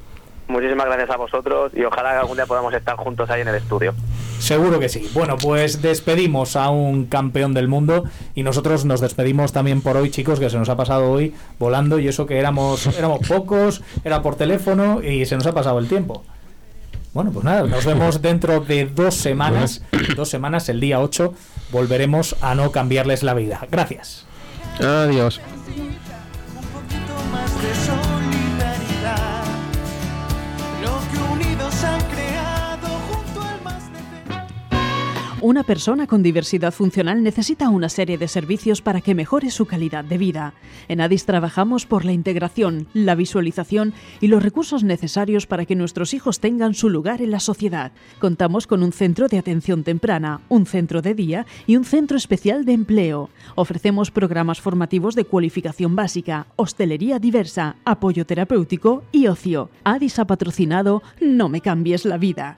Muchísimas 0.50 0.88
gracias 0.88 1.12
a 1.12 1.18
vosotros 1.18 1.72
y 1.76 1.84
ojalá 1.84 2.14
que 2.14 2.18
algún 2.18 2.36
día 2.36 2.48
podamos 2.48 2.74
estar 2.74 2.96
juntos 2.98 3.30
ahí 3.30 3.42
en 3.42 3.50
el 3.50 3.56
estudio. 3.56 3.94
Seguro 4.40 4.80
que 4.80 4.90
sí. 4.90 5.08
Bueno, 5.14 5.38
pues 5.38 5.84
despedimos 5.84 6.56
a 6.56 6.72
un 6.72 7.06
campeón 7.06 7.54
del 7.54 7.68
mundo 7.68 8.06
y 8.34 8.42
nosotros 8.42 8.84
nos 8.84 9.00
despedimos 9.00 9.54
también 9.54 9.82
por 9.82 9.96
hoy, 9.96 10.10
chicos, 10.10 10.40
que 10.40 10.50
se 10.50 10.58
nos 10.58 10.68
ha 10.70 10.76
pasado 10.76 11.12
hoy 11.12 11.36
volando 11.60 12.00
y 12.00 12.08
eso 12.08 12.26
que 12.26 12.40
éramos 12.40 12.88
éramos 12.98 13.28
pocos, 13.28 13.84
era 14.04 14.24
por 14.24 14.38
teléfono 14.38 15.04
y 15.04 15.28
se 15.28 15.36
nos 15.36 15.46
ha 15.46 15.54
pasado 15.54 15.78
el 15.78 15.88
tiempo. 15.88 16.24
Bueno, 17.14 17.32
pues 17.32 17.46
nada, 17.46 17.64
nos 17.64 17.86
vemos 17.86 18.20
dentro 18.24 18.60
de 18.60 18.86
dos 18.86 19.14
semanas, 19.14 19.84
dos 20.16 20.30
semanas, 20.30 20.68
el 20.70 20.80
día 20.80 21.00
8, 21.00 21.32
volveremos 21.72 22.36
a 22.42 22.56
no 22.56 22.72
cambiarles 22.72 23.22
la 23.22 23.36
vida. 23.36 23.68
Gracias. 23.70 24.26
Adiós. 24.80 25.40
Una 35.42 35.64
persona 35.64 36.06
con 36.06 36.22
diversidad 36.22 36.74
funcional 36.74 37.24
necesita 37.24 37.70
una 37.70 37.88
serie 37.88 38.18
de 38.18 38.28
servicios 38.28 38.82
para 38.82 39.00
que 39.00 39.16
mejore 39.16 39.52
su 39.52 39.66
calidad 39.66 40.04
de 40.04 40.18
vida. 40.18 40.54
En 40.90 41.00
ADIS 41.00 41.26
trabajamos 41.26 41.86
por 41.86 42.04
la 42.04 42.12
integración, 42.12 42.88
la 42.94 43.16
visualización 43.16 43.94
y 44.20 44.28
los 44.28 44.44
recursos 44.44 44.84
necesarios 44.84 45.48
para 45.48 45.64
que 45.64 45.78
nuestros 45.78 46.14
hijos 46.14 46.42
tengan 46.42 46.74
su 46.74 46.90
lugar 46.90 47.22
en 47.22 47.32
la 47.32 47.40
sociedad. 47.40 47.94
Contamos 48.20 48.68
con 48.68 48.84
un 48.84 48.92
centro 48.92 49.30
de 49.30 49.38
atención 49.38 49.86
temprana, 49.86 50.42
un 50.50 50.66
centro 50.66 51.02
de 51.02 51.14
día 51.14 51.46
y 51.66 51.78
un 51.78 51.86
centro 51.86 52.18
especial 52.18 52.66
de 52.66 52.74
empleo. 52.74 53.30
Ofrecemos 53.56 54.12
programas 54.12 54.60
formativos 54.60 55.16
de 55.16 55.24
cualificación 55.24 55.96
básica, 55.96 56.48
hostelería 56.58 57.18
diversa, 57.18 57.78
apoyo 57.86 58.26
terapéutico 58.26 59.04
y 59.14 59.28
ocio. 59.28 59.70
ADIS 59.86 60.20
ha 60.20 60.28
patrocinado 60.28 61.02
No 61.22 61.48
me 61.48 61.62
cambies 61.62 62.04
la 62.04 62.18
vida. 62.18 62.58